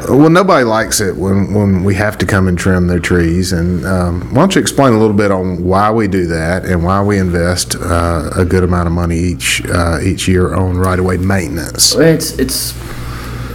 well, 0.09 0.31
nobody 0.31 0.65
likes 0.65 1.01
it 1.01 1.17
when, 1.17 1.53
when 1.53 1.85
we 1.85 1.95
have 1.97 2.19
to 2.19 2.27
come 2.27 2.49
and 2.49 2.59
trim 2.59 2.87
their 2.87 2.99
trees. 2.99 3.53
And 3.53 3.85
um, 3.85 4.35
why 4.35 4.43
don't 4.43 4.55
you 4.55 4.61
explain 4.61 4.93
a 4.93 4.99
little 4.99 5.17
bit 5.17 5.31
on 5.31 5.63
why 5.63 5.91
we 5.91 6.09
do 6.09 6.27
that 6.27 6.65
and 6.65 6.85
why 6.85 7.03
we 7.03 7.19
invest 7.19 7.77
uh, 7.77 8.31
a 8.37 8.45
good 8.45 8.65
amount 8.65 8.87
of 8.87 8.93
money 8.93 9.19
each 9.19 9.63
uh, 9.67 9.99
each 10.03 10.27
year 10.29 10.55
on 10.55 10.77
right 10.77 10.99
of 10.99 11.05
way 11.05 11.17
maintenance? 11.17 11.95
It's 11.95 12.39
it's. 12.39 12.75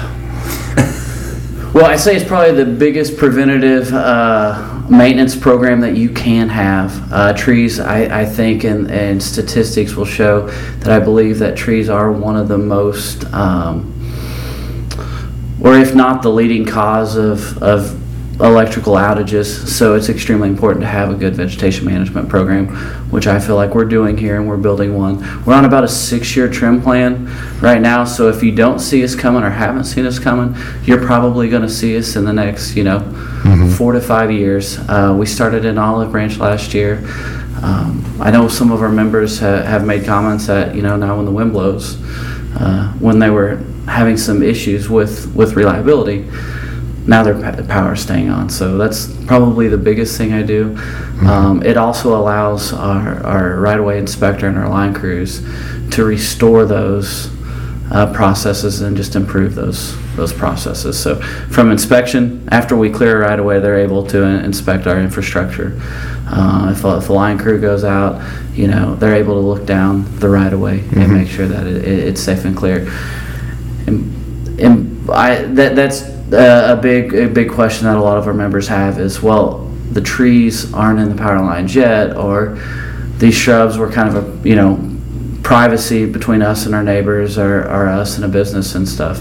Well, 1.74 1.87
I 1.87 1.96
say 1.96 2.14
it's 2.14 2.24
probably 2.24 2.54
the 2.54 2.70
biggest 2.70 3.16
preventative 3.16 3.92
uh, 3.92 4.73
maintenance 4.90 5.35
program 5.37 5.81
that 5.81 5.97
you 5.97 6.11
can 6.11 6.49
have. 6.49 7.12
Uh, 7.12 7.33
trees, 7.33 7.81
I, 7.81 8.23
I 8.23 8.25
think, 8.25 8.64
and, 8.64 8.90
and 8.90 9.23
statistics 9.23 9.94
will 9.94 10.05
show 10.05 10.49
that 10.81 10.90
I 10.90 11.01
believe 11.01 11.38
that 11.38 11.57
trees 11.57 11.88
are 11.88 12.12
one 12.12 12.37
of 12.37 12.49
the 12.49 12.59
most, 12.59 13.25
um, 13.33 13.90
or 15.62 15.77
if 15.77 15.94
not 15.94 16.23
the 16.23 16.31
leading 16.31 16.66
cause 16.66 17.16
of, 17.16 17.62
of 17.62 18.03
electrical 18.40 18.94
outages. 18.94 19.68
So 19.68 19.94
it's 19.94 20.09
extremely 20.09 20.49
important 20.49 20.83
to 20.83 20.88
have 20.88 21.11
a 21.11 21.14
good 21.14 21.35
vegetation 21.37 21.87
management 21.87 22.29
program, 22.29 22.68
which 23.11 23.27
I 23.27 23.38
feel 23.38 23.55
like 23.55 23.75
we're 23.75 23.85
doing 23.85 24.16
here 24.16 24.37
and 24.37 24.49
we're 24.49 24.57
building 24.57 24.97
one. 24.97 25.20
We're 25.44 25.55
on 25.55 25.64
about 25.64 25.85
a 25.85 25.88
six 25.88 26.35
year 26.35 26.51
trim 26.51 26.83
plan 26.83 27.27
right 27.61 27.81
now. 27.81 28.05
So 28.05 28.29
if 28.29 28.42
you 28.42 28.53
don't 28.53 28.81
see 28.81 29.05
us 29.05 29.14
coming 29.14 29.44
or 29.44 29.51
haven't 29.51 29.85
seen 29.85 30.05
us 30.05 30.18
coming, 30.18 30.57
you're 30.85 31.05
probably 31.05 31.49
going 31.49 31.62
to 31.62 31.68
see 31.68 31.97
us 31.97 32.16
in 32.16 32.25
the 32.25 32.33
next, 32.33 32.75
you 32.75 32.83
know, 32.85 33.01
four 33.77 33.92
to 33.92 34.01
five 34.01 34.33
years. 34.33 34.79
Uh, 34.88 35.14
we 35.18 35.27
started 35.27 35.64
in 35.64 35.79
Olive 35.79 36.11
Branch 36.11 36.37
last 36.38 36.75
year. 36.75 37.05
Um, 37.62 38.05
I 38.20 38.31
know 38.31 38.49
some 38.49 38.73
of 38.73 38.83
our 38.83 38.90
members 38.90 39.38
ha- 39.38 39.62
have 39.62 39.87
made 39.87 40.05
comments 40.05 40.47
that, 40.49 40.75
you 40.75 40.83
know, 40.83 40.97
now 40.97 41.16
when 41.16 41.25
the 41.25 41.31
wind 41.31 41.53
blows, 41.53 41.97
uh, 42.57 42.92
when 42.99 43.18
they 43.18 43.31
were 43.31 43.57
having 43.87 44.16
some 44.16 44.42
issues 44.42 44.88
with, 44.88 45.33
with 45.35 45.55
reliability, 45.55 46.29
now 47.06 47.22
their 47.22 47.64
power 47.64 47.92
is 47.92 48.02
staying 48.02 48.30
on. 48.30 48.48
So 48.48 48.78
that's 48.78 49.14
probably 49.26 49.68
the 49.68 49.78
biggest 49.78 50.16
thing 50.16 50.32
I 50.32 50.42
do. 50.42 50.76
Um, 51.26 51.62
it 51.64 51.76
also 51.76 52.16
allows 52.18 52.72
our, 52.72 53.22
our 53.24 53.60
right 53.60 53.78
of 53.78 53.84
way 53.84 53.98
inspector 53.98 54.48
and 54.48 54.56
our 54.56 54.68
line 54.68 54.94
crews 54.94 55.40
to 55.90 56.04
restore 56.04 56.64
those 56.64 57.30
uh, 57.90 58.12
processes 58.14 58.80
and 58.80 58.96
just 58.96 59.14
improve 59.14 59.54
those 59.54 59.94
those 60.16 60.32
processes. 60.32 60.98
So 60.98 61.16
from 61.50 61.70
inspection, 61.70 62.48
after 62.50 62.76
we 62.76 62.88
clear 62.88 63.22
a 63.22 63.28
right 63.28 63.38
of 63.38 63.44
way, 63.44 63.58
they're 63.58 63.78
able 63.78 64.06
to 64.06 64.22
in- 64.22 64.44
inspect 64.44 64.86
our 64.86 65.00
infrastructure. 65.00 65.78
Uh, 66.26 66.72
if, 66.72 66.84
a, 66.84 66.98
if 66.98 67.08
a 67.08 67.12
line 67.12 67.36
crew 67.36 67.60
goes 67.60 67.84
out, 67.84 68.22
you 68.54 68.68
know, 68.68 68.94
they're 68.94 69.14
able 69.14 69.34
to 69.34 69.46
look 69.46 69.66
down 69.66 70.04
the 70.20 70.28
right 70.28 70.52
of 70.52 70.60
way 70.60 70.80
and 70.96 71.12
make 71.12 71.28
sure 71.28 71.46
that 71.46 71.66
it, 71.66 71.84
it, 71.84 71.98
it's 72.08 72.20
safe 72.20 72.44
and 72.44 72.56
clear. 72.56 72.88
And, 73.86 74.60
and 74.60 75.10
I 75.10 75.42
that 75.42 75.74
that's 75.76 76.13
uh, 76.32 76.76
a 76.76 76.80
big 76.80 77.14
a 77.14 77.28
big 77.28 77.50
question 77.50 77.87
that 77.87 77.96
a 77.96 78.00
lot 78.00 78.16
of 78.16 78.26
our 78.26 78.34
members 78.34 78.68
have 78.68 78.98
is 78.98 79.22
well 79.22 79.58
the 79.92 80.00
trees 80.00 80.72
aren't 80.72 80.98
in 80.98 81.08
the 81.08 81.14
power 81.14 81.40
lines 81.40 81.74
yet 81.74 82.16
or 82.16 82.58
these 83.18 83.34
shrubs 83.34 83.76
were 83.78 83.90
kind 83.90 84.14
of 84.14 84.44
a 84.44 84.48
you 84.48 84.56
know 84.56 84.90
privacy 85.42 86.06
between 86.06 86.40
us 86.40 86.64
and 86.64 86.74
our 86.74 86.82
neighbors 86.82 87.37
or, 87.37 87.64
or 87.64 87.87
us 87.87 88.16
and 88.16 88.24
a 88.24 88.28
business 88.28 88.74
and 88.74 88.88
stuff 88.88 89.20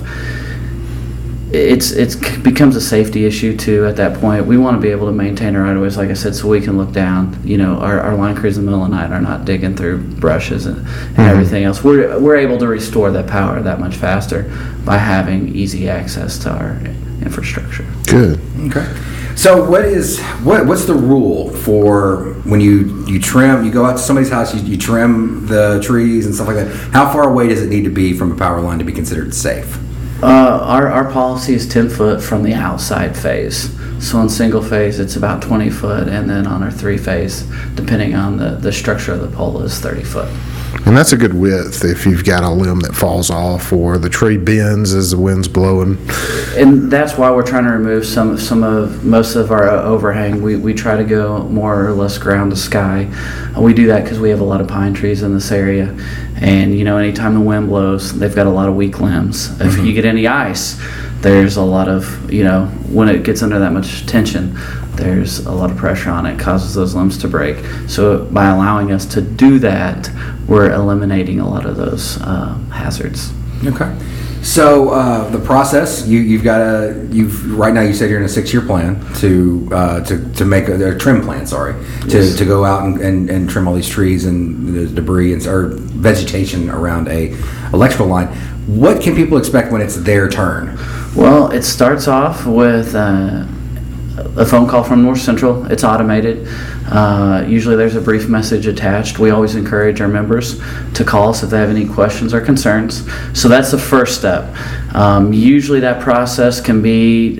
it's 1.53 1.91
it 1.91 2.43
becomes 2.43 2.75
a 2.75 2.81
safety 2.81 3.25
issue 3.25 3.55
too 3.55 3.85
at 3.85 3.95
that 3.95 4.19
point 4.19 4.45
we 4.45 4.57
want 4.57 4.75
to 4.75 4.81
be 4.81 4.89
able 4.89 5.05
to 5.05 5.11
maintain 5.11 5.55
our 5.55 5.63
right 5.63 5.75
of 5.75 5.81
ways 5.81 5.97
like 5.97 6.09
i 6.09 6.13
said 6.13 6.35
so 6.35 6.47
we 6.47 6.59
can 6.59 6.77
look 6.77 6.91
down 6.91 7.39
you 7.43 7.57
know 7.57 7.77
our, 7.77 7.99
our 7.99 8.15
line 8.15 8.35
crews 8.35 8.57
in 8.57 8.65
the 8.65 8.71
middle 8.71 8.83
of 8.83 8.89
the 8.89 8.95
night 8.95 9.11
are 9.11 9.21
not 9.21 9.45
digging 9.45 9.75
through 9.75 9.99
brushes 10.15 10.65
and, 10.65 10.77
and 11.09 11.19
everything 11.19 11.63
else 11.63 11.83
we're, 11.83 12.19
we're 12.19 12.37
able 12.37 12.57
to 12.57 12.67
restore 12.67 13.11
that 13.11 13.27
power 13.27 13.61
that 13.61 13.79
much 13.79 13.95
faster 13.95 14.43
by 14.83 14.97
having 14.97 15.55
easy 15.55 15.87
access 15.87 16.39
to 16.39 16.49
our 16.49 16.79
infrastructure 17.21 17.85
Good. 18.13 18.39
Okay. 18.67 18.85
So 19.35 19.67
what 19.67 19.85
is 19.85 20.21
what 20.43 20.67
what's 20.67 20.85
the 20.85 20.93
rule 20.93 21.49
for 21.49 22.35
when 22.43 22.61
you 22.61 23.03
you 23.07 23.19
trim 23.19 23.65
you 23.65 23.71
go 23.71 23.85
out 23.85 23.93
to 23.93 23.97
somebody's 23.97 24.29
house 24.29 24.53
you, 24.53 24.61
you 24.61 24.77
trim 24.77 25.47
the 25.47 25.81
trees 25.83 26.27
and 26.27 26.35
stuff 26.35 26.47
like 26.47 26.57
that? 26.57 26.67
How 26.93 27.11
far 27.11 27.27
away 27.27 27.47
does 27.47 27.63
it 27.63 27.69
need 27.69 27.85
to 27.85 27.89
be 27.89 28.13
from 28.13 28.31
a 28.31 28.35
power 28.35 28.61
line 28.61 28.77
to 28.77 28.85
be 28.85 28.91
considered 28.91 29.33
safe? 29.33 29.79
Uh, 30.23 30.59
our, 30.63 30.88
our 30.88 31.12
policy 31.12 31.53
is 31.53 31.67
10 31.67 31.89
foot 31.89 32.23
from 32.23 32.43
the 32.43 32.53
outside 32.53 33.13
phase. 33.13 33.69
So 34.01 34.17
on 34.17 34.29
single 34.29 34.63
phase, 34.63 34.97
it's 34.97 35.17
about 35.17 35.41
20 35.41 35.69
foot, 35.69 36.07
and 36.07 36.29
then 36.29 36.47
on 36.47 36.63
our 36.63 36.71
three 36.71 36.97
phase, 36.97 37.41
depending 37.75 38.15
on 38.15 38.38
the, 38.38 38.51
the 38.51 38.71
structure 38.71 39.12
of 39.12 39.19
the 39.19 39.27
pole, 39.27 39.62
is 39.63 39.77
30 39.79 40.03
foot. 40.03 40.29
And 40.86 40.97
that's 40.97 41.13
a 41.13 41.17
good 41.17 41.33
width 41.33 41.86
if 41.86 42.05
you've 42.05 42.25
got 42.25 42.43
a 42.43 42.49
limb 42.49 42.79
that 42.81 42.95
falls 42.95 43.29
off 43.29 43.71
or 43.71 43.97
the 43.97 44.09
tree 44.09 44.38
bends 44.38 44.93
as 44.93 45.12
the 45.12 45.17
wind's 45.17 45.47
blowing. 45.47 45.97
And 46.57 46.91
that's 46.91 47.17
why 47.17 47.31
we're 47.31 47.45
trying 47.45 47.65
to 47.65 47.71
remove 47.71 48.05
some 48.05 48.38
some 48.38 48.63
of 48.63 49.05
most 49.05 49.36
of 49.36 49.51
our 49.51 49.69
uh, 49.69 49.83
overhang. 49.83 50.41
We, 50.41 50.55
we 50.55 50.73
try 50.73 50.97
to 50.97 51.03
go 51.03 51.43
more 51.43 51.88
or 51.88 51.93
less 51.93 52.17
ground 52.17 52.51
to 52.51 52.57
sky. 52.57 53.07
We 53.57 53.73
do 53.73 53.88
that 53.88 54.03
because 54.03 54.19
we 54.19 54.29
have 54.29 54.41
a 54.41 54.45
lot 54.45 54.62
of 54.62 54.67
pine 54.67 54.93
trees 54.93 55.23
in 55.23 55.33
this 55.33 55.51
area, 55.51 55.95
and 56.41 56.77
you 56.77 56.83
know 56.83 56.97
anytime 56.97 57.33
the 57.33 57.41
wind 57.41 57.69
blows, 57.69 58.17
they've 58.17 58.36
got 58.36 58.47
a 58.47 58.51
lot 58.51 58.67
of 58.67 58.75
weak 58.75 58.99
limbs. 58.99 59.59
If 59.62 59.77
you 59.77 59.93
get 59.93 60.05
any 60.05 60.27
ice, 60.27 60.81
there's 61.21 61.55
a 61.55 61.63
lot 61.63 61.88
of 61.88 62.31
you 62.31 62.43
know 62.43 62.65
when 62.89 63.09
it 63.09 63.23
gets 63.23 63.41
under 63.41 63.59
that 63.59 63.71
much 63.71 64.05
tension, 64.05 64.57
there's 64.95 65.39
a 65.45 65.51
lot 65.51 65.71
of 65.71 65.77
pressure 65.77 66.09
on 66.09 66.25
it, 66.25 66.39
causes 66.39 66.73
those 66.73 66.93
limbs 66.93 67.17
to 67.19 67.27
break. 67.27 67.57
So 67.88 68.25
by 68.25 68.49
allowing 68.49 68.91
us 68.91 69.05
to 69.07 69.21
do 69.21 69.59
that, 69.59 70.09
we're 70.47 70.71
eliminating 70.71 71.39
a 71.39 71.47
lot 71.49 71.65
of 71.65 71.75
those 71.77 72.19
uh, 72.21 72.56
hazards. 72.71 73.32
Okay. 73.65 73.95
So 74.41 74.89
uh, 74.89 75.29
the 75.29 75.39
process 75.39 76.06
you 76.06 76.19
you've 76.19 76.43
got 76.43 76.60
a 76.60 77.08
you've 77.12 77.58
right 77.58 77.73
now 77.73 77.79
you 77.79 77.93
said 77.93 78.10
you're 78.10 78.19
in 78.19 78.25
a 78.25 78.29
six 78.29 78.51
year 78.51 78.62
plan 78.62 78.99
to 79.15 79.69
uh, 79.71 80.03
to 80.03 80.34
to 80.34 80.43
make 80.43 80.67
a, 80.67 80.95
a 80.95 80.97
trim 80.97 81.21
plan 81.21 81.47
sorry 81.47 81.73
to, 82.01 82.08
Yes. 82.10 82.38
to 82.38 82.43
go 82.43 82.65
out 82.65 82.84
and, 82.84 82.99
and, 82.99 83.29
and 83.29 83.49
trim 83.49 83.69
all 83.69 83.73
these 83.73 83.88
trees 83.88 84.25
and 84.25 84.75
the 84.75 84.86
debris 84.88 85.32
and 85.32 85.47
or 85.47 85.67
vegetation 85.69 86.69
around 86.69 87.08
a 87.08 87.34
electrical 87.71 88.08
line. 88.08 88.27
What 88.67 89.01
can 89.01 89.15
people 89.15 89.38
expect 89.38 89.71
when 89.71 89.79
it's 89.82 89.95
their 89.95 90.27
turn? 90.27 90.77
Well, 91.15 91.49
it 91.51 91.63
starts 91.63 92.10
off 92.10 92.45
with 92.45 92.95
uh, 92.95 93.45
a 94.17 94.45
phone 94.45 94.67
call 94.67 94.84
from 94.84 95.04
North 95.04 95.21
Central. 95.21 95.65
It's 95.71 95.84
automated. 95.84 96.47
Uh, 96.88 97.43
usually 97.47 97.76
there's 97.76 97.95
a 97.95 98.02
brief 98.02 98.30
message 98.30 98.67
attached. 98.67 99.17
We 99.17 99.32
always 99.32 99.56
encourage 99.56 100.02
our 100.02 100.08
members 100.08 100.60
to 100.93 101.04
call 101.04 101.30
us 101.30 101.41
if 101.43 101.49
they 101.49 101.58
have 101.58 101.69
any 101.69 101.88
questions 101.88 102.34
or 102.34 102.41
concerns. 102.41 103.08
So 103.38 103.47
that's 103.47 103.71
the 103.71 103.80
first 103.80 104.17
step. 104.17 104.56
Um, 104.95 105.34
usually 105.34 105.80
that 105.80 106.02
process 106.02 106.62
can 106.62 106.82
be. 106.82 107.39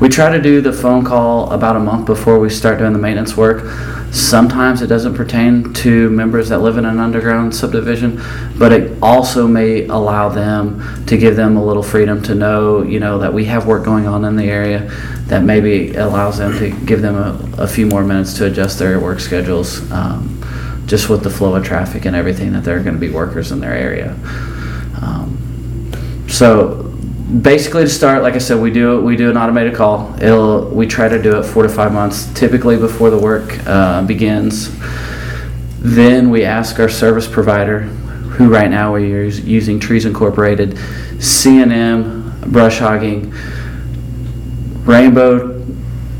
We 0.00 0.10
try 0.10 0.30
to 0.30 0.42
do 0.42 0.60
the 0.60 0.72
phone 0.72 1.04
call 1.04 1.50
about 1.52 1.76
a 1.76 1.80
month 1.80 2.06
before 2.06 2.38
we 2.38 2.50
start 2.50 2.78
doing 2.78 2.92
the 2.92 2.98
maintenance 2.98 3.36
work. 3.36 3.62
Sometimes 4.12 4.82
it 4.82 4.86
doesn't 4.86 5.14
pertain 5.14 5.72
to 5.74 6.08
members 6.10 6.48
that 6.48 6.60
live 6.60 6.78
in 6.78 6.84
an 6.84 6.98
underground 6.98 7.54
subdivision, 7.54 8.22
but 8.58 8.72
it 8.72 8.96
also 9.02 9.46
may 9.46 9.86
allow 9.86 10.28
them 10.28 11.04
to 11.06 11.18
give 11.18 11.36
them 11.36 11.56
a 11.56 11.64
little 11.64 11.82
freedom 11.82 12.22
to 12.22 12.34
know, 12.34 12.82
you 12.82 12.98
know, 12.98 13.18
that 13.18 13.32
we 13.32 13.44
have 13.44 13.66
work 13.66 13.84
going 13.84 14.06
on 14.06 14.24
in 14.24 14.36
the 14.36 14.44
area 14.44 14.90
that 15.26 15.42
maybe 15.42 15.94
allows 15.96 16.38
them 16.38 16.56
to 16.58 16.70
give 16.86 17.02
them 17.02 17.16
a, 17.16 17.62
a 17.62 17.66
few 17.66 17.86
more 17.86 18.04
minutes 18.04 18.34
to 18.34 18.46
adjust 18.46 18.78
their 18.78 18.98
work 19.00 19.20
schedules, 19.20 19.90
um, 19.92 20.42
just 20.86 21.08
with 21.08 21.22
the 21.22 21.30
flow 21.30 21.54
of 21.54 21.64
traffic 21.64 22.04
and 22.04 22.16
everything 22.16 22.52
that 22.52 22.64
there 22.64 22.76
are 22.78 22.82
going 22.82 22.94
to 22.94 23.00
be 23.00 23.10
workers 23.10 23.52
in 23.52 23.60
their 23.60 23.74
area. 23.74 24.12
Um, 25.02 25.36
so 26.28 26.95
basically 27.42 27.84
to 27.84 27.90
start, 27.90 28.22
like 28.22 28.34
I 28.34 28.38
said, 28.38 28.60
we 28.60 28.70
do 28.70 29.00
we 29.00 29.16
do 29.16 29.30
an 29.30 29.36
automated 29.36 29.74
call. 29.74 30.14
It'll 30.22 30.68
we 30.68 30.86
try 30.86 31.08
to 31.08 31.20
do 31.22 31.38
it 31.38 31.44
four 31.44 31.62
to 31.62 31.68
five 31.68 31.92
months, 31.92 32.32
typically 32.34 32.76
before 32.76 33.10
the 33.10 33.18
work 33.18 33.58
uh, 33.66 34.02
begins. 34.02 34.70
Then 35.80 36.30
we 36.30 36.44
ask 36.44 36.78
our 36.80 36.88
service 36.88 37.28
provider, 37.28 37.80
who 37.82 38.48
right 38.48 38.70
now 38.70 38.92
we're 38.92 39.26
us- 39.26 39.38
using 39.40 39.78
Trees 39.78 40.04
Incorporated, 40.04 40.70
CNM, 41.18 42.50
brush 42.50 42.78
hogging, 42.78 43.32
Rainbow 44.84 45.64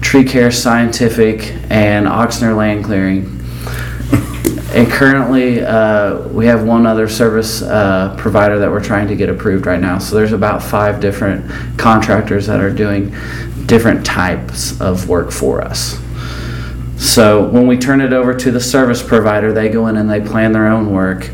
Tree 0.00 0.24
Care 0.24 0.50
Scientific, 0.50 1.54
and 1.70 2.06
Oxnard 2.06 2.56
Land 2.56 2.84
Clearing. 2.84 3.35
And 4.76 4.92
currently, 4.92 5.62
uh, 5.62 6.18
we 6.28 6.44
have 6.44 6.64
one 6.64 6.84
other 6.84 7.08
service 7.08 7.62
uh, 7.62 8.14
provider 8.18 8.58
that 8.58 8.70
we're 8.70 8.84
trying 8.84 9.08
to 9.08 9.16
get 9.16 9.30
approved 9.30 9.64
right 9.64 9.80
now. 9.80 9.98
So 9.98 10.16
there's 10.16 10.32
about 10.32 10.62
five 10.62 11.00
different 11.00 11.78
contractors 11.78 12.46
that 12.46 12.60
are 12.60 12.70
doing 12.70 13.08
different 13.64 14.04
types 14.04 14.78
of 14.78 15.08
work 15.08 15.30
for 15.30 15.62
us. 15.62 15.98
So 16.98 17.48
when 17.48 17.66
we 17.66 17.78
turn 17.78 18.02
it 18.02 18.12
over 18.12 18.34
to 18.34 18.50
the 18.50 18.60
service 18.60 19.02
provider, 19.02 19.50
they 19.50 19.70
go 19.70 19.86
in 19.86 19.96
and 19.96 20.10
they 20.10 20.20
plan 20.20 20.52
their 20.52 20.66
own 20.66 20.92
work, 20.92 21.30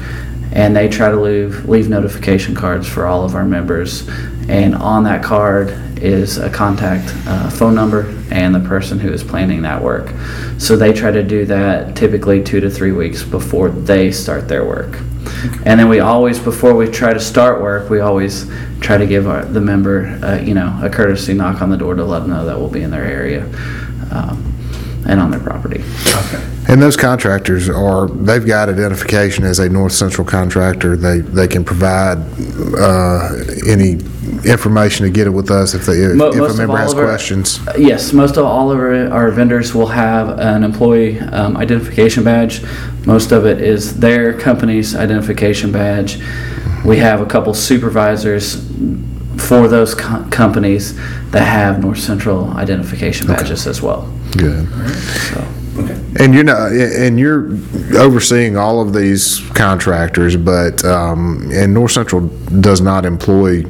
and 0.52 0.76
they 0.76 0.88
try 0.88 1.10
to 1.10 1.20
leave 1.20 1.68
leave 1.68 1.88
notification 1.88 2.54
cards 2.54 2.86
for 2.88 3.06
all 3.06 3.24
of 3.24 3.34
our 3.34 3.44
members. 3.44 4.08
And 4.48 4.74
on 4.74 5.04
that 5.04 5.22
card 5.22 5.70
is 5.98 6.38
a 6.38 6.50
contact 6.50 7.12
uh, 7.26 7.48
phone 7.48 7.74
number 7.74 8.08
and 8.30 8.54
the 8.54 8.60
person 8.60 8.98
who 8.98 9.12
is 9.12 9.22
planning 9.22 9.62
that 9.62 9.80
work. 9.80 10.12
So 10.58 10.76
they 10.76 10.92
try 10.92 11.10
to 11.12 11.22
do 11.22 11.46
that 11.46 11.94
typically 11.94 12.42
two 12.42 12.60
to 12.60 12.68
three 12.68 12.92
weeks 12.92 13.22
before 13.22 13.68
they 13.68 14.10
start 14.10 14.48
their 14.48 14.64
work. 14.64 14.98
And 15.64 15.78
then 15.78 15.88
we 15.88 16.00
always, 16.00 16.38
before 16.38 16.74
we 16.74 16.88
try 16.88 17.12
to 17.12 17.20
start 17.20 17.60
work, 17.60 17.88
we 17.88 18.00
always 18.00 18.50
try 18.80 18.98
to 18.98 19.06
give 19.06 19.28
our, 19.28 19.44
the 19.44 19.60
member, 19.60 20.06
uh, 20.22 20.40
you 20.40 20.54
know, 20.54 20.78
a 20.82 20.90
courtesy 20.90 21.34
knock 21.34 21.62
on 21.62 21.70
the 21.70 21.76
door 21.76 21.94
to 21.94 22.04
let 22.04 22.20
them 22.20 22.30
know 22.30 22.44
that 22.44 22.58
we'll 22.58 22.68
be 22.68 22.82
in 22.82 22.90
their 22.90 23.04
area 23.04 23.44
um, 24.10 24.54
and 25.06 25.20
on 25.20 25.30
their 25.30 25.40
property. 25.40 25.82
And 26.72 26.80
those 26.80 26.96
contractors 26.96 27.68
are, 27.68 28.08
they've 28.08 28.46
got 28.46 28.70
identification 28.70 29.44
as 29.44 29.58
a 29.58 29.68
North 29.68 29.92
Central 29.92 30.26
contractor. 30.26 30.96
They, 30.96 31.18
they 31.18 31.46
can 31.46 31.64
provide 31.64 32.16
uh, 32.78 33.28
any 33.68 33.98
information 34.48 35.04
to 35.04 35.12
get 35.12 35.26
it 35.26 35.30
with 35.30 35.50
us 35.50 35.74
if 35.74 35.84
they, 35.84 35.92
if 35.98 36.16
Mo- 36.16 36.28
if 36.30 36.36
most 36.36 36.48
a 36.48 36.52
of 36.52 36.56
member 36.56 36.72
all 36.72 36.78
has 36.78 36.92
of 36.94 36.98
our- 37.00 37.04
questions. 37.04 37.60
Yes, 37.76 38.14
most 38.14 38.38
of 38.38 38.46
all 38.46 38.72
of 38.72 38.78
our, 38.78 39.10
our 39.10 39.30
vendors 39.30 39.74
will 39.74 39.88
have 39.88 40.38
an 40.38 40.64
employee 40.64 41.20
um, 41.20 41.58
identification 41.58 42.24
badge. 42.24 42.62
Most 43.04 43.32
of 43.32 43.44
it 43.44 43.60
is 43.60 43.98
their 44.00 44.32
company's 44.32 44.94
identification 44.96 45.72
badge. 45.72 46.22
We 46.86 46.96
have 46.96 47.20
a 47.20 47.26
couple 47.26 47.52
supervisors 47.52 48.54
for 49.36 49.68
those 49.68 49.94
co- 49.94 50.26
companies 50.30 50.96
that 51.32 51.42
have 51.46 51.82
North 51.82 51.98
Central 51.98 52.48
identification 52.52 53.26
badges 53.26 53.66
as 53.66 53.82
well. 53.82 54.10
Good. 54.38 54.66
So. 55.28 55.46
And 56.20 56.34
you're 56.34 56.44
not, 56.44 56.72
and 56.72 57.18
you're 57.18 57.48
overseeing 57.98 58.56
all 58.56 58.80
of 58.80 58.92
these 58.92 59.40
contractors, 59.54 60.36
but, 60.36 60.84
um, 60.84 61.50
and 61.52 61.72
North 61.72 61.92
Central 61.92 62.28
does 62.60 62.80
not 62.80 63.04
employ 63.06 63.64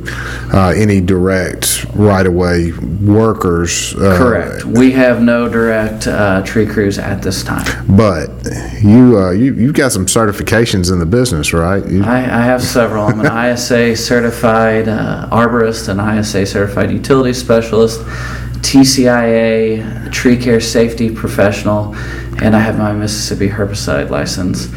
uh, 0.52 0.74
any 0.76 1.00
direct 1.00 1.86
right-of-way 1.94 2.72
workers. 3.00 3.94
uh, 3.94 4.16
Correct. 4.18 4.64
We 4.64 4.90
have 4.92 5.22
no 5.22 5.48
direct 5.48 6.06
uh, 6.08 6.42
tree 6.42 6.66
crews 6.66 6.98
at 6.98 7.22
this 7.22 7.44
time. 7.44 7.86
But 7.96 8.30
you, 8.82 9.18
uh, 9.18 9.30
you, 9.30 9.54
you've 9.54 9.74
got 9.74 9.92
some 9.92 10.06
certifications 10.06 10.92
in 10.92 10.98
the 10.98 11.06
business, 11.06 11.52
right? 11.52 11.86
You- 11.88 12.02
I, 12.04 12.18
I 12.18 12.42
have 12.44 12.62
several. 12.62 13.04
I'm 13.06 13.20
an 13.20 13.26
ISA 13.54 13.94
certified 13.96 14.88
uh, 14.88 15.28
arborist, 15.30 15.88
an 15.88 16.00
ISA 16.18 16.44
certified 16.46 16.90
utility 16.90 17.32
specialist, 17.32 18.00
TCIA 18.62 20.10
tree 20.12 20.36
care 20.36 20.60
safety 20.60 21.14
professional, 21.14 21.94
and 22.42 22.56
I 22.56 22.60
have 22.60 22.78
my 22.78 22.92
Mississippi 22.92 23.48
herbicide 23.48 24.10
license. 24.10 24.72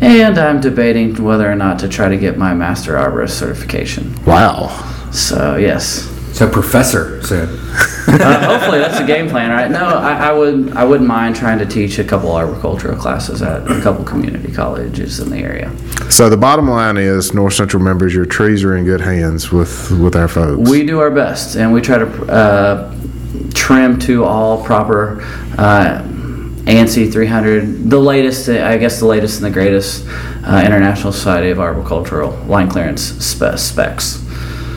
And 0.00 0.36
I'm 0.38 0.60
debating 0.60 1.14
whether 1.22 1.50
or 1.50 1.54
not 1.54 1.78
to 1.80 1.88
try 1.88 2.08
to 2.08 2.16
get 2.16 2.36
my 2.36 2.52
master 2.52 2.94
arborist 2.94 3.30
certification. 3.30 4.14
Wow. 4.24 4.68
So 5.12 5.56
yes. 5.56 6.14
So 6.36 6.48
professor 6.48 7.22
said. 7.22 7.48
Uh, 8.08 8.46
hopefully 8.46 8.78
that's 8.78 9.00
a 9.00 9.06
game 9.06 9.28
plan, 9.28 9.50
right? 9.50 9.70
No, 9.70 9.84
I, 9.84 10.28
I 10.28 10.32
would 10.32 10.72
I 10.72 10.84
wouldn't 10.84 11.08
mind 11.08 11.34
trying 11.36 11.58
to 11.58 11.66
teach 11.66 11.98
a 11.98 12.04
couple 12.04 12.30
arboricultural 12.30 12.98
classes 12.98 13.42
at 13.42 13.68
a 13.70 13.80
couple 13.80 14.04
community 14.04 14.52
colleges 14.52 15.20
in 15.20 15.30
the 15.30 15.38
area. 15.38 15.74
So 16.10 16.28
the 16.30 16.36
bottom 16.36 16.68
line 16.68 16.96
is, 16.96 17.34
North 17.34 17.54
Central 17.54 17.82
members, 17.82 18.14
your 18.14 18.24
trees 18.24 18.64
are 18.64 18.76
in 18.76 18.84
good 18.84 19.00
hands 19.00 19.52
with, 19.52 19.90
with 20.00 20.16
our 20.16 20.28
folks. 20.28 20.70
We 20.70 20.86
do 20.86 21.00
our 21.00 21.10
best, 21.10 21.56
and 21.56 21.72
we 21.72 21.80
try 21.80 21.98
to 21.98 22.32
uh, 22.32 22.94
trim 23.68 23.98
to 23.98 24.24
all 24.24 24.64
proper 24.64 25.20
uh, 25.58 26.00
ANSI 26.64 27.12
300, 27.12 27.90
the 27.90 27.98
latest, 27.98 28.48
I 28.48 28.78
guess 28.78 28.98
the 28.98 29.04
latest 29.04 29.36
and 29.42 29.44
the 29.44 29.50
greatest 29.50 30.06
uh, 30.42 30.62
International 30.64 31.12
Society 31.12 31.50
of 31.50 31.58
Arboricultural 31.58 32.46
line 32.48 32.70
clearance 32.70 33.02
spe- 33.02 33.58
specs. 33.58 34.24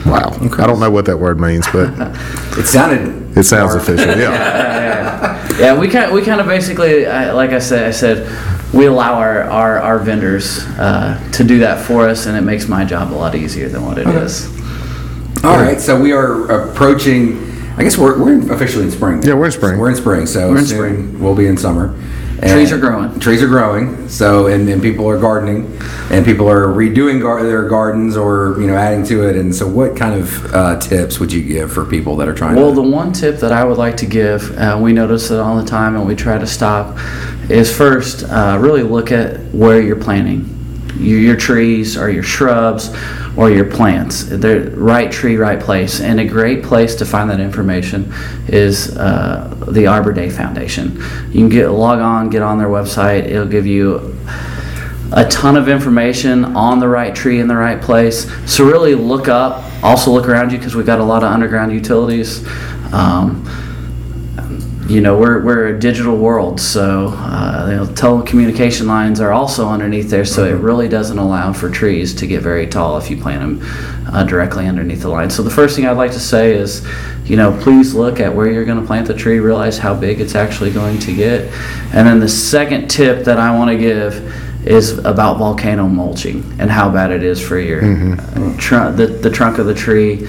Wow. 0.06 0.38
I 0.58 0.67
don't 0.67 0.82
know 0.82 0.91
what 0.91 1.06
that 1.06 1.15
word 1.17 1.39
means, 1.39 1.65
but 1.71 1.89
It 2.60 2.65
sounded. 2.67 3.38
it 3.38 3.43
sounds 3.45 3.75
official, 3.75 4.17
yeah. 4.17 5.38
Yeah, 5.58 5.77
we 5.80 5.88
kind 5.89 6.12
we 6.13 6.21
kind 6.23 6.41
of 6.41 6.47
basically, 6.47 7.06
I- 7.06 7.32
like 7.32 7.51
I 7.51 7.60
said, 7.60 7.88
I 7.88 7.91
said 7.91 8.27
we 8.73 8.88
allow 8.88 9.13
our 9.13 9.43
our, 9.43 9.80
our 9.80 9.99
vendors 9.99 10.65
uh, 10.80 11.17
to 11.34 11.43
do 11.45 11.60
that 11.60 11.86
for 11.86 12.10
us, 12.10 12.25
and 12.25 12.36
it 12.36 12.41
makes 12.41 12.67
my 12.67 12.84
job 12.84 13.13
a 13.13 13.15
lot 13.15 13.36
easier 13.36 13.69
than 13.69 13.86
what 13.86 13.97
it 13.97 14.08
is. 14.08 14.47
All 15.45 15.56
right, 15.58 15.80
so 15.80 15.97
we 15.99 16.12
are 16.12 16.49
approaching. 16.51 17.51
I 17.78 17.84
guess 17.84 17.98
we're, 17.98 18.22
we're 18.22 18.54
officially 18.54 18.86
in 18.86 18.92
spring. 18.92 19.24
Yeah, 19.24 19.34
we're 19.34 19.46
in 19.46 19.52
spring. 19.52 19.80
We're 19.80 19.90
in 19.90 19.96
spring, 19.96 20.26
so 20.26 20.52
We're 20.52 20.60
in 20.60 20.66
soon 20.66 21.20
we'll 21.22 21.36
be 21.36 21.48
in 21.48 21.58
summer. 21.58 21.98
Trees 22.42 22.72
are 22.72 22.80
growing. 22.80 23.20
Trees 23.20 23.44
are 23.44 23.48
growing. 23.48 24.10
So 24.10 24.48
and, 24.48 24.68
and 24.68 24.82
people 24.82 25.08
are 25.08 25.20
gardening, 25.20 25.78
and 26.10 26.26
people 26.26 26.50
are 26.50 26.66
redoing 26.66 27.22
gar- 27.22 27.44
their 27.44 27.68
gardens 27.68 28.18
or 28.18 28.60
you 28.60 28.68
know 28.68 28.76
adding 28.76 29.04
to 29.06 29.28
it. 29.30 29.36
And 29.36 29.54
so, 29.54 29.68
what 29.68 29.96
kind 29.96 30.20
of 30.20 30.54
uh, 30.54 30.80
tips 30.80 31.20
would 31.20 31.32
you 31.32 31.44
give 31.44 31.72
for 31.72 31.86
people 31.86 32.16
that 32.18 32.28
are 32.28 32.34
trying? 32.34 32.56
Well, 32.56 32.70
to, 32.70 32.76
the 32.76 32.82
one 32.82 33.14
tip 33.14 33.38
that 33.38 33.52
I 33.52 33.64
would 33.64 33.78
like 33.78 33.98
to 33.98 34.08
give, 34.08 34.58
uh, 34.58 34.80
we 34.82 34.92
notice 34.92 35.30
it 35.30 35.40
all 35.40 35.56
the 35.56 35.66
time 35.66 35.96
and 35.96 36.08
we 36.08 36.16
try 36.16 36.38
to 36.40 36.48
stop, 36.48 36.98
is 37.50 37.76
first 37.76 38.24
uh, 38.24 38.58
really 38.60 38.84
look 38.84 39.12
at 39.12 39.40
where 39.54 39.80
you're 39.80 40.02
planting. 40.02 40.61
Your, 40.97 41.36
trees 41.36 41.97
or 41.97 42.10
your 42.10 42.23
shrubs 42.23 42.89
or 43.38 43.49
your 43.49 43.65
plants. 43.65 44.23
The 44.23 44.71
right 44.75 45.12
tree, 45.12 45.38
right 45.38 45.60
place. 45.60 46.01
And 46.01 46.19
a 46.19 46.25
great 46.25 46.63
place 46.63 46.95
to 46.95 47.06
find 47.06 47.30
that 47.30 47.39
information 47.39 48.13
is 48.47 48.95
uh, 48.97 49.56
the 49.69 49.88
Arbor 49.88 50.13
Day 50.13 50.30
Foundation. 50.30 50.95
You 51.27 51.39
can 51.39 51.49
get 51.49 51.69
log 51.69 51.99
on, 51.99 52.30
get 52.30 52.41
on 52.41 52.58
their 52.58 52.67
website. 52.67 53.25
It'll 53.25 53.45
give 53.45 53.65
you 53.65 54.17
a 55.13 55.27
ton 55.27 55.58
of 55.58 55.67
information 55.67 56.45
on 56.56 56.80
the 56.80 56.88
right 56.88 57.13
tree 57.13 57.39
in 57.39 57.47
the 57.47 57.56
right 57.56 57.82
place. 57.82 58.32
So 58.49 58.65
really 58.65 58.95
look 58.95 59.27
up, 59.27 59.63
also 59.84 60.12
look 60.12 60.27
around 60.27 60.51
you 60.51 60.58
because 60.58 60.75
we've 60.75 60.86
got 60.86 60.99
a 60.99 61.04
lot 61.04 61.23
of 61.23 61.32
underground 61.32 61.73
utilities. 61.73 62.47
Um, 62.93 63.45
you 64.91 64.99
know, 64.99 65.17
we're, 65.17 65.41
we're 65.41 65.67
a 65.67 65.80
digital 65.80 66.17
world, 66.17 66.60
so 66.60 67.08
uh, 67.15 67.67
you 67.69 67.75
know, 67.77 67.86
telecommunication 67.86 68.88
lines 68.88 69.21
are 69.21 69.32
also 69.32 69.69
underneath 69.69 70.10
there, 70.10 70.25
so 70.25 70.43
it 70.43 70.60
really 70.60 70.89
doesn't 70.89 71.17
allow 71.17 71.54
for 71.54 71.69
trees 71.69 72.13
to 72.15 72.27
get 72.27 72.41
very 72.41 72.67
tall 72.67 72.97
if 72.97 73.10
you 73.10 73.15
plant 73.15 73.39
them 73.39 74.06
uh, 74.13 74.25
directly 74.25 74.67
underneath 74.67 75.01
the 75.01 75.08
line. 75.08 75.30
So 75.30 75.43
the 75.43 75.49
first 75.49 75.77
thing 75.77 75.86
I'd 75.86 75.95
like 75.95 76.12
to 76.12 76.19
say 76.19 76.54
is, 76.54 76.86
you 77.23 77.38
know, 77.38 77.58
please 77.62 77.93
look 77.93 78.19
at 78.19 78.36
where 78.36 78.51
you're 78.51 78.65
going 78.65 78.82
to 78.82 78.86
plant 78.86 79.08
the 79.08 79.13
tree, 79.13 79.39
realize 79.39 79.77
how 79.77 79.95
big 79.95 80.19
it's 80.19 80.36
actually 80.36 80.71
going 80.71 80.99
to 80.99 81.15
get. 81.15 81.45
And 81.93 82.06
then 82.06 82.19
the 82.19 82.27
second 82.27 82.89
tip 82.89 83.23
that 83.23 83.39
I 83.39 83.56
want 83.58 83.71
to 83.71 83.77
give 83.77 84.67
is 84.67 84.97
about 84.99 85.38
volcano 85.38 85.88
mulching 85.88 86.43
and 86.60 86.69
how 86.69 86.91
bad 86.91 87.12
it 87.12 87.23
is 87.23 87.39
for 87.39 87.58
your 87.58 87.82
uh, 87.82 88.58
trunk, 88.58 88.97
the, 88.97 89.08
the 89.08 89.30
trunk 89.30 89.58
of 89.58 89.67
the 89.67 89.73
tree. 89.73 90.27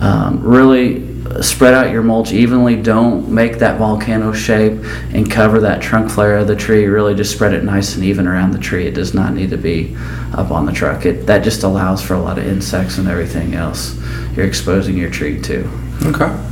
Um, 0.00 0.42
really 0.42 1.11
spread 1.40 1.74
out 1.74 1.90
your 1.90 2.02
mulch 2.02 2.32
evenly. 2.32 2.80
Don't 2.80 3.28
make 3.28 3.58
that 3.58 3.78
volcano 3.78 4.32
shape 4.32 4.82
and 5.14 5.30
cover 5.30 5.60
that 5.60 5.80
trunk 5.80 6.10
flare 6.10 6.38
of 6.38 6.48
the 6.48 6.56
tree. 6.56 6.86
Really 6.86 7.14
just 7.14 7.32
spread 7.32 7.54
it 7.54 7.64
nice 7.64 7.94
and 7.94 8.04
even 8.04 8.26
around 8.26 8.50
the 8.50 8.58
tree. 8.58 8.86
It 8.86 8.94
does 8.94 9.14
not 9.14 9.32
need 9.32 9.50
to 9.50 9.56
be 9.56 9.96
up 10.34 10.50
on 10.50 10.66
the 10.66 10.72
truck. 10.72 11.06
It, 11.06 11.26
that 11.26 11.44
just 11.44 11.62
allows 11.62 12.02
for 12.02 12.14
a 12.14 12.20
lot 12.20 12.38
of 12.38 12.46
insects 12.46 12.98
and 12.98 13.08
everything 13.08 13.54
else 13.54 13.98
you're 14.34 14.46
exposing 14.46 14.96
your 14.96 15.10
tree 15.10 15.40
to. 15.42 15.68
okay. 16.04 16.51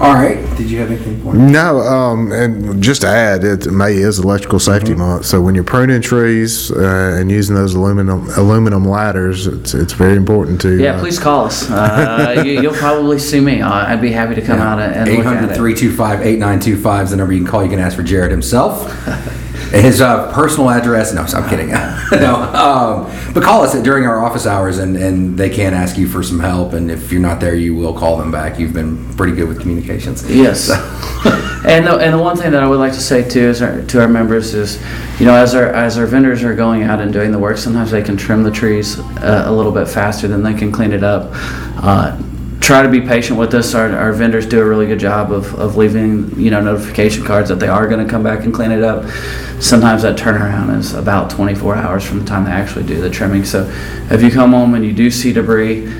All 0.00 0.14
right. 0.14 0.38
Did 0.56 0.70
you 0.70 0.78
have 0.78 0.90
anything 0.90 1.20
for 1.22 1.34
me? 1.34 1.52
No, 1.52 1.80
um, 1.80 2.32
and 2.32 2.82
just 2.82 3.02
to 3.02 3.06
add, 3.06 3.44
it, 3.44 3.66
May 3.70 3.96
is 3.96 4.18
Electrical 4.18 4.58
Safety 4.58 4.92
Mm-hmm. 4.92 5.00
Month, 5.00 5.26
so 5.26 5.42
when 5.42 5.54
you're 5.54 5.62
pruning 5.62 6.00
trees 6.00 6.72
uh, 6.72 7.16
and 7.18 7.30
using 7.30 7.54
those 7.54 7.74
aluminum 7.74 8.26
aluminum 8.38 8.84
ladders, 8.86 9.46
it's 9.46 9.74
it's 9.74 9.92
very 9.92 10.16
important 10.16 10.58
to. 10.62 10.78
Yeah, 10.82 10.96
uh, 10.96 11.00
please 11.00 11.18
call 11.18 11.44
us. 11.44 11.70
Uh, 11.70 12.42
you, 12.44 12.62
you'll 12.62 12.72
probably 12.74 13.18
see 13.18 13.40
me. 13.40 13.60
Uh, 13.60 13.70
I'd 13.70 14.00
be 14.00 14.10
happy 14.10 14.34
to 14.36 14.42
come 14.42 14.58
out 14.58 14.80
and, 14.80 14.94
and 14.94 15.18
look 15.18 15.26
at 15.26 15.34
800 15.34 15.50
it. 15.52 15.56
325 15.56 16.20
8925 16.20 17.04
is 17.04 17.10
the 17.10 17.16
number 17.16 17.32
you 17.34 17.40
can 17.40 17.46
call. 17.50 17.62
You 17.62 17.68
can 17.70 17.78
ask 17.78 17.94
for 17.94 18.02
Jared 18.02 18.30
himself. 18.30 18.88
His 19.70 20.00
uh, 20.00 20.32
personal 20.32 20.70
address, 20.70 21.12
no, 21.12 21.22
I'm 21.22 21.48
kidding. 21.48 21.68
no, 22.12 22.34
um, 22.54 23.32
but 23.32 23.42
call 23.42 23.62
us 23.62 23.80
during 23.82 24.04
our 24.06 24.24
office 24.24 24.46
hours 24.46 24.78
and, 24.78 24.96
and 24.96 25.38
they 25.38 25.48
can 25.48 25.74
ask 25.74 25.96
you 25.96 26.08
for 26.08 26.22
some 26.22 26.40
help. 26.40 26.72
And 26.72 26.90
if 26.90 27.12
you're 27.12 27.20
not 27.20 27.40
there, 27.40 27.54
you 27.54 27.74
will 27.74 27.94
call 27.94 28.16
them 28.16 28.32
back. 28.32 28.58
You've 28.58 28.72
been 28.72 29.14
pretty 29.14 29.34
good 29.34 29.48
with 29.48 29.60
communications. 29.60 30.28
Yes. 30.28 30.70
and 31.64 31.86
the, 31.86 31.98
and 31.98 32.14
the 32.14 32.18
one 32.18 32.36
thing 32.36 32.50
that 32.52 32.62
I 32.62 32.68
would 32.68 32.78
like 32.78 32.92
to 32.94 33.00
say 33.00 33.28
too 33.28 33.48
is 33.48 33.62
our, 33.62 33.82
to 33.82 34.00
our 34.00 34.08
members 34.08 34.54
is, 34.54 34.82
you 35.20 35.26
know, 35.26 35.34
as 35.34 35.54
our 35.54 35.66
as 35.66 35.98
our 35.98 36.06
vendors 36.06 36.42
are 36.42 36.54
going 36.54 36.82
out 36.82 37.00
and 37.00 37.12
doing 37.12 37.30
the 37.30 37.38
work, 37.38 37.58
sometimes 37.58 37.90
they 37.90 38.02
can 38.02 38.16
trim 38.16 38.42
the 38.42 38.50
trees 38.50 38.98
uh, 38.98 39.44
a 39.46 39.52
little 39.52 39.72
bit 39.72 39.86
faster 39.86 40.26
than 40.26 40.42
they 40.42 40.54
can 40.54 40.72
clean 40.72 40.92
it 40.92 41.04
up. 41.04 41.28
Uh, 41.82 42.20
try 42.70 42.82
to 42.82 42.88
be 42.88 43.00
patient 43.00 43.36
with 43.36 43.52
us. 43.52 43.74
Our, 43.74 43.90
our 43.96 44.12
vendors 44.12 44.46
do 44.46 44.60
a 44.60 44.64
really 44.64 44.86
good 44.86 45.00
job 45.00 45.32
of, 45.32 45.52
of 45.58 45.76
leaving, 45.76 46.38
you 46.38 46.52
know, 46.52 46.60
notification 46.60 47.24
cards 47.24 47.48
that 47.48 47.56
they 47.56 47.66
are 47.66 47.88
going 47.88 48.06
to 48.06 48.08
come 48.08 48.22
back 48.22 48.44
and 48.44 48.54
clean 48.54 48.70
it 48.70 48.84
up. 48.84 49.10
Sometimes 49.60 50.02
that 50.02 50.16
turnaround 50.16 50.78
is 50.78 50.94
about 50.94 51.30
24 51.30 51.74
hours 51.74 52.04
from 52.04 52.20
the 52.20 52.24
time 52.24 52.44
they 52.44 52.52
actually 52.52 52.86
do 52.86 53.00
the 53.00 53.10
trimming. 53.10 53.44
So 53.44 53.68
if 54.08 54.22
you 54.22 54.30
come 54.30 54.52
home 54.52 54.74
and 54.74 54.84
you 54.84 54.92
do 54.92 55.10
see 55.10 55.32
debris, 55.32 55.92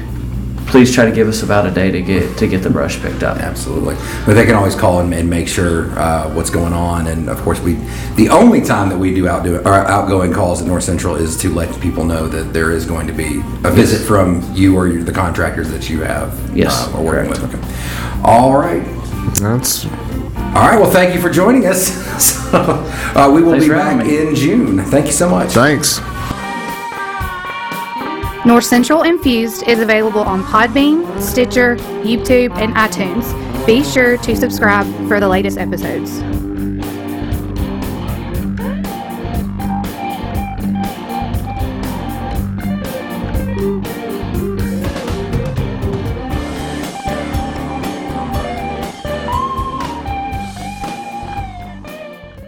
please 0.71 0.93
try 0.95 1.05
to 1.05 1.13
give 1.13 1.29
us 1.29 1.43
about 1.43 1.67
a 1.67 1.71
day 1.71 1.91
to 1.91 2.01
get 2.01 2.39
to 2.39 2.47
get 2.47 2.63
the 2.63 2.71
brush 2.71 3.01
picked 3.01 3.23
up. 3.23 3.39
Absolutely. 3.39 3.97
But 4.25 4.35
they 4.35 4.47
can 4.47 4.55
always 4.55 4.75
call 4.75 5.01
and, 5.01 5.13
and 5.13 5.29
make 5.29 5.49
sure 5.49 5.91
uh, 5.99 6.33
what's 6.35 6.51
going 6.51 6.73
on. 6.73 7.07
And 7.09 7.29
of 7.29 7.41
course, 7.43 7.61
we 7.61 7.75
the 8.17 8.29
only 8.31 8.61
time 8.61 8.89
that 8.89 8.99
we 8.99 9.13
do 9.15 9.29
outdo 9.29 9.59
or 9.63 9.75
outgoing 9.75 10.33
calls 10.33 10.61
at 10.63 10.67
North 10.69 10.85
Central 10.85 11.17
is 11.17 11.37
to 11.39 11.53
let 11.53 11.79
people 11.81 12.05
know 12.05 12.29
that 12.29 12.53
there 12.53 12.71
is 12.71 12.87
going 12.87 13.07
to 13.07 13.13
be 13.13 13.39
a 13.65 13.71
visit 13.71 14.07
from 14.07 14.43
you 14.55 14.77
or 14.77 14.87
your, 14.89 15.03
the 15.03 15.13
contractors 15.13 15.71
that 15.71 15.91
you 15.91 16.03
have 16.03 16.57
Yes, 16.57 16.89
uh, 16.89 16.99
or 16.99 17.05
working 17.05 17.33
correct. 17.33 17.53
with. 17.53 17.65
Okay. 17.65 18.23
All 18.25 18.55
right. 18.57 18.83
That's 19.37 19.85
All 19.87 19.91
right. 20.69 20.79
Well, 20.81 20.91
thank 20.91 21.15
you 21.15 21.21
for 21.21 21.31
joining 21.31 21.67
us. 21.67 21.89
so, 22.51 22.59
uh, 22.59 23.31
we 23.33 23.43
will 23.43 23.53
Thanks 23.53 23.67
be 23.67 23.71
back 23.73 24.07
in 24.07 24.35
June. 24.35 24.79
Thank 24.85 25.07
you 25.07 25.13
so 25.13 25.29
much. 25.29 25.51
thanks. 25.51 26.01
North 28.47 28.65
Central 28.65 29.03
Infused 29.03 29.69
is 29.69 29.81
available 29.81 30.23
on 30.23 30.43
Podbean, 30.45 31.21
Stitcher, 31.21 31.77
YouTube, 32.03 32.51
and 32.53 32.75
iTunes. 32.75 33.27
Be 33.67 33.85
sure 33.85 34.17
to 34.17 34.35
subscribe 34.35 34.87
for 35.09 35.21
the 35.21 35.29
latest 35.29 35.59
episodes. 35.59 36.40